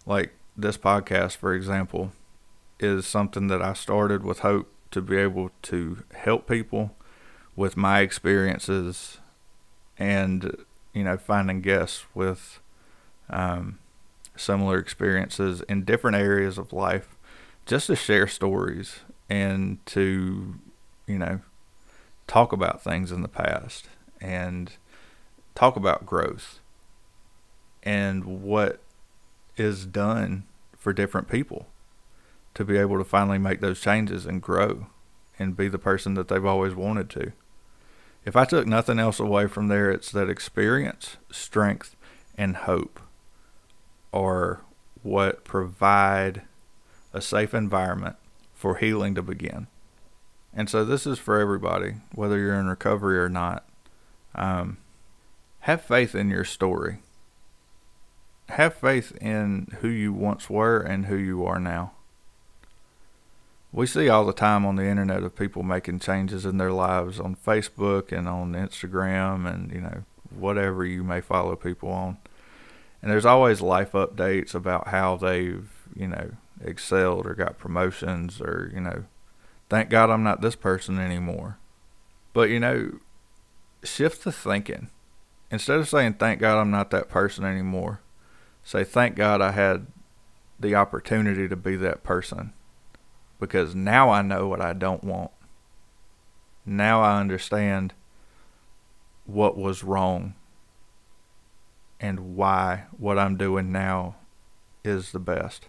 like 0.04 0.32
this 0.56 0.76
podcast, 0.76 1.36
for 1.36 1.54
example, 1.54 2.12
is 2.78 3.06
something 3.06 3.46
that 3.48 3.62
I 3.62 3.72
started 3.72 4.24
with 4.24 4.40
hope 4.40 4.72
to 4.90 5.00
be 5.00 5.16
able 5.16 5.50
to 5.62 6.02
help 6.14 6.48
people 6.48 6.94
with 7.54 7.76
my 7.76 8.00
experiences 8.00 9.18
and, 9.98 10.64
you 10.92 11.04
know, 11.04 11.16
finding 11.16 11.62
guests 11.62 12.04
with 12.14 12.60
um, 13.30 13.78
similar 14.36 14.78
experiences 14.78 15.62
in 15.68 15.84
different 15.84 16.16
areas 16.16 16.58
of 16.58 16.72
life 16.72 17.16
just 17.66 17.88
to 17.88 17.96
share 17.96 18.26
stories 18.26 19.00
and 19.28 19.84
to, 19.86 20.56
you 21.06 21.18
know, 21.18 21.40
talk 22.26 22.52
about 22.52 22.82
things 22.82 23.12
in 23.12 23.22
the 23.22 23.28
past 23.28 23.88
and 24.20 24.74
talk 25.54 25.76
about 25.76 26.06
growth 26.06 26.60
and 27.82 28.24
what 28.42 28.80
is 29.56 29.86
done 29.86 30.44
for 30.76 30.92
different 30.92 31.28
people 31.28 31.66
to 32.54 32.64
be 32.64 32.76
able 32.76 32.98
to 32.98 33.04
finally 33.04 33.38
make 33.38 33.60
those 33.60 33.80
changes 33.80 34.26
and 34.26 34.42
grow 34.42 34.86
and 35.38 35.56
be 35.56 35.68
the 35.68 35.78
person 35.78 36.14
that 36.14 36.28
they've 36.28 36.44
always 36.44 36.74
wanted 36.74 37.10
to. 37.10 37.32
If 38.24 38.34
I 38.34 38.44
took 38.44 38.66
nothing 38.66 38.98
else 38.98 39.20
away 39.20 39.46
from 39.46 39.68
there, 39.68 39.90
it's 39.90 40.10
that 40.10 40.28
experience, 40.28 41.16
strength, 41.30 41.96
and 42.36 42.56
hope 42.56 43.00
are 44.16 44.62
what 45.02 45.44
provide 45.44 46.42
a 47.12 47.20
safe 47.20 47.54
environment 47.54 48.16
for 48.54 48.76
healing 48.76 49.14
to 49.14 49.22
begin. 49.22 49.66
And 50.54 50.70
so 50.70 50.84
this 50.84 51.06
is 51.06 51.18
for 51.18 51.38
everybody, 51.38 51.96
whether 52.14 52.38
you're 52.38 52.58
in 52.58 52.66
recovery 52.66 53.18
or 53.18 53.28
not. 53.28 53.68
Um, 54.34 54.78
have 55.60 55.82
faith 55.82 56.14
in 56.14 56.30
your 56.30 56.44
story. 56.44 56.98
Have 58.48 58.74
faith 58.74 59.16
in 59.20 59.68
who 59.80 59.88
you 59.88 60.12
once 60.12 60.48
were 60.48 60.80
and 60.80 61.06
who 61.06 61.16
you 61.16 61.44
are 61.44 61.60
now. 61.60 61.92
We 63.72 63.86
see 63.86 64.08
all 64.08 64.24
the 64.24 64.32
time 64.32 64.64
on 64.64 64.76
the 64.76 64.86
internet 64.86 65.22
of 65.22 65.36
people 65.36 65.62
making 65.62 65.98
changes 65.98 66.46
in 66.46 66.56
their 66.56 66.72
lives 66.72 67.20
on 67.20 67.36
Facebook 67.36 68.16
and 68.16 68.26
on 68.26 68.52
Instagram 68.52 69.52
and, 69.52 69.70
you 69.70 69.80
know, 69.80 70.04
whatever 70.34 70.84
you 70.84 71.04
may 71.04 71.20
follow 71.20 71.56
people 71.56 71.90
on. 71.90 72.16
And 73.02 73.10
there's 73.10 73.26
always 73.26 73.60
life 73.60 73.92
updates 73.92 74.54
about 74.54 74.88
how 74.88 75.16
they've, 75.16 75.70
you 75.94 76.08
know, 76.08 76.32
excelled 76.64 77.26
or 77.26 77.34
got 77.34 77.58
promotions 77.58 78.40
or, 78.40 78.70
you 78.74 78.80
know, 78.80 79.04
thank 79.68 79.90
God 79.90 80.10
I'm 80.10 80.22
not 80.22 80.40
this 80.40 80.56
person 80.56 80.98
anymore. 80.98 81.58
But, 82.32 82.50
you 82.50 82.60
know, 82.60 82.98
shift 83.84 84.24
the 84.24 84.32
thinking. 84.32 84.90
Instead 85.50 85.78
of 85.78 85.88
saying, 85.88 86.14
thank 86.14 86.40
God 86.40 86.60
I'm 86.60 86.70
not 86.70 86.90
that 86.90 87.08
person 87.08 87.44
anymore, 87.44 88.00
say, 88.64 88.82
thank 88.82 89.14
God 89.14 89.40
I 89.40 89.52
had 89.52 89.86
the 90.58 90.74
opportunity 90.74 91.48
to 91.48 91.56
be 91.56 91.76
that 91.76 92.02
person 92.02 92.52
because 93.38 93.74
now 93.74 94.10
I 94.10 94.22
know 94.22 94.48
what 94.48 94.60
I 94.60 94.72
don't 94.72 95.04
want. 95.04 95.30
Now 96.64 97.02
I 97.02 97.20
understand 97.20 97.94
what 99.24 99.56
was 99.56 99.84
wrong 99.84 100.34
and 102.00 102.36
why 102.36 102.84
what 102.96 103.18
I'm 103.18 103.36
doing 103.36 103.72
now 103.72 104.16
is 104.84 105.12
the 105.12 105.18
best. 105.18 105.66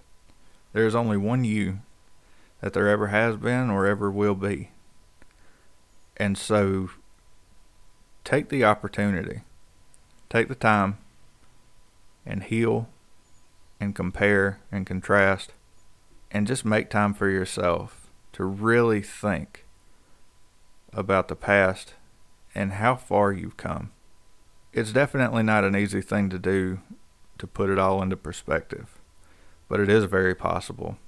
There 0.73 0.85
is 0.85 0.95
only 0.95 1.17
one 1.17 1.43
you 1.43 1.79
that 2.61 2.73
there 2.73 2.87
ever 2.87 3.07
has 3.07 3.37
been 3.37 3.69
or 3.69 3.85
ever 3.85 4.11
will 4.11 4.35
be. 4.35 4.71
And 6.17 6.37
so 6.37 6.89
take 8.23 8.49
the 8.49 8.65
opportunity, 8.65 9.41
take 10.29 10.47
the 10.47 10.55
time, 10.55 10.97
and 12.25 12.43
heal 12.43 12.89
and 13.79 13.95
compare 13.95 14.59
and 14.71 14.85
contrast 14.85 15.53
and 16.31 16.47
just 16.47 16.65
make 16.65 16.89
time 16.89 17.13
for 17.13 17.29
yourself 17.29 18.07
to 18.33 18.43
really 18.43 19.01
think 19.01 19.65
about 20.91 21.27
the 21.27 21.35
past 21.35 21.93
and 22.53 22.73
how 22.73 22.95
far 22.95 23.31
you've 23.31 23.57
come. 23.57 23.91
It's 24.77 24.91
definitely 24.91 25.41
not 25.41 25.63
an 25.63 25.75
easy 25.75 26.01
thing 26.01 26.29
to 26.29 26.37
do 26.37 26.81
to 27.39 27.47
put 27.47 27.71
it 27.71 27.79
all 27.79 27.99
into 28.03 28.15
perspective, 28.15 28.99
but 29.67 29.79
it 29.79 29.89
is 29.89 30.03
very 30.03 30.35
possible. 30.35 30.99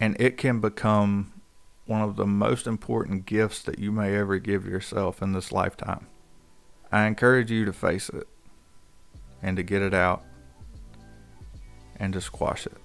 And 0.00 0.18
it 0.18 0.38
can 0.38 0.58
become 0.58 1.42
one 1.84 2.00
of 2.00 2.16
the 2.16 2.24
most 2.24 2.66
important 2.66 3.26
gifts 3.26 3.60
that 3.64 3.78
you 3.78 3.92
may 3.92 4.16
ever 4.16 4.38
give 4.38 4.64
yourself 4.64 5.20
in 5.20 5.34
this 5.34 5.52
lifetime. 5.52 6.06
I 6.90 7.04
encourage 7.04 7.50
you 7.50 7.66
to 7.66 7.72
face 7.74 8.08
it 8.08 8.26
and 9.42 9.58
to 9.58 9.62
get 9.62 9.82
it 9.82 9.92
out 9.92 10.24
and 11.96 12.14
to 12.14 12.20
squash 12.22 12.64
it. 12.64 12.78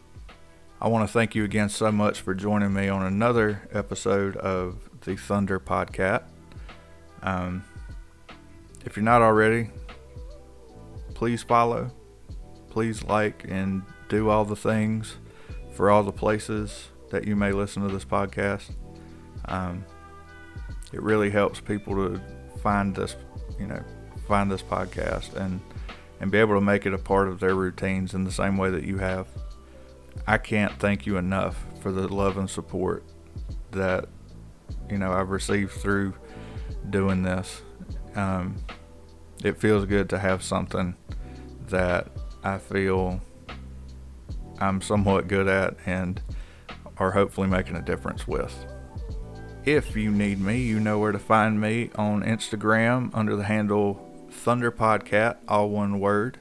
I 0.81 0.89
want 0.89 1.07
to 1.07 1.13
thank 1.13 1.35
you 1.35 1.45
again 1.45 1.69
so 1.69 1.89
much 1.89 2.19
for 2.19 2.35
joining 2.35 2.73
me 2.73 2.89
on 2.89 3.01
another 3.01 3.69
episode 3.71 4.35
of 4.35 4.89
the 5.05 5.15
Thunder 5.15 5.57
Podcast. 5.57 6.25
Um, 7.21 7.63
if 8.85 8.95
you're 8.95 9.03
not 9.03 9.21
already, 9.21 9.69
please 11.13 11.43
follow, 11.43 11.91
please 12.69 13.03
like, 13.03 13.45
and 13.47 13.83
do 14.09 14.29
all 14.29 14.45
the 14.45 14.55
things 14.55 15.17
for 15.73 15.89
all 15.89 16.03
the 16.03 16.11
places 16.11 16.89
that 17.11 17.25
you 17.25 17.35
may 17.35 17.51
listen 17.51 17.81
to 17.87 17.93
this 17.93 18.05
podcast. 18.05 18.71
Um, 19.45 19.85
it 20.91 21.01
really 21.01 21.29
helps 21.29 21.59
people 21.59 21.95
to 21.95 22.21
find 22.61 22.95
this, 22.95 23.15
you 23.59 23.67
know, 23.67 23.83
find 24.27 24.51
this 24.51 24.61
podcast 24.61 25.33
and 25.35 25.59
and 26.19 26.31
be 26.31 26.37
able 26.37 26.55
to 26.55 26.61
make 26.61 26.85
it 26.85 26.93
a 26.93 26.97
part 26.97 27.27
of 27.27 27.41
their 27.41 27.53
routines 27.53 28.13
in 28.13 28.23
the 28.23 28.31
same 28.31 28.55
way 28.55 28.69
that 28.69 28.85
you 28.85 28.97
have. 28.97 29.27
I 30.25 30.37
can't 30.37 30.71
thank 30.79 31.05
you 31.05 31.17
enough 31.17 31.61
for 31.81 31.91
the 31.91 32.07
love 32.07 32.37
and 32.37 32.49
support 32.49 33.03
that 33.71 34.07
you 34.89 34.97
know 34.97 35.11
I've 35.11 35.31
received 35.31 35.71
through 35.71 36.13
doing 36.89 37.23
this. 37.23 37.61
Um, 38.15 38.57
it 39.43 39.57
feels 39.57 39.85
good 39.85 40.09
to 40.09 40.19
have 40.19 40.43
something 40.43 40.95
that 41.67 42.07
I 42.43 42.57
feel 42.57 43.21
I'm 44.59 44.81
somewhat 44.81 45.27
good 45.27 45.47
at 45.47 45.75
and 45.85 46.21
are 46.97 47.11
hopefully 47.11 47.47
making 47.47 47.75
a 47.75 47.81
difference 47.81 48.27
with. 48.27 48.65
If 49.65 49.95
you 49.95 50.11
need 50.11 50.39
me, 50.39 50.61
you 50.61 50.79
know 50.79 50.99
where 50.99 51.11
to 51.11 51.19
find 51.19 51.59
me 51.59 51.89
on 51.95 52.23
Instagram 52.23 53.09
under 53.13 53.35
the 53.35 53.43
handle 53.43 54.09
Thunder 54.29 54.71
Podcast, 54.71 55.37
all 55.47 55.69
one 55.69 55.99
word, 55.99 56.39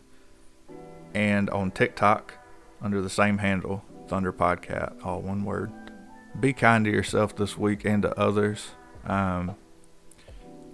and 1.14 1.48
on 1.50 1.70
TikTok 1.70 2.34
under 2.80 3.00
the 3.00 3.10
same 3.10 3.38
handle, 3.38 3.84
Thunder 4.08 4.32
Podcast, 4.32 5.04
all 5.04 5.20
one 5.20 5.44
word. 5.44 5.72
Be 6.40 6.52
kind 6.52 6.84
to 6.84 6.90
yourself 6.90 7.36
this 7.36 7.56
week 7.56 7.84
and 7.84 8.02
to 8.02 8.18
others. 8.18 8.70
Um, 9.04 9.54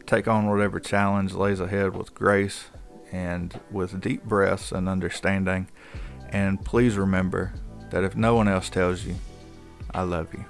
take 0.08 0.26
on 0.26 0.48
whatever 0.48 0.80
challenge 0.80 1.34
lays 1.34 1.60
ahead 1.60 1.94
with 1.94 2.14
grace 2.14 2.66
and 3.12 3.58
with 3.70 4.00
deep 4.00 4.24
breaths 4.24 4.72
and 4.72 4.88
understanding. 4.88 5.68
And 6.30 6.64
please 6.64 6.96
remember 6.96 7.52
that 7.90 8.04
if 8.04 8.16
no 8.16 8.34
one 8.34 8.48
else 8.48 8.70
tells 8.70 9.04
you, 9.04 9.14
I 9.92 10.02
love 10.02 10.32
you. 10.34 10.44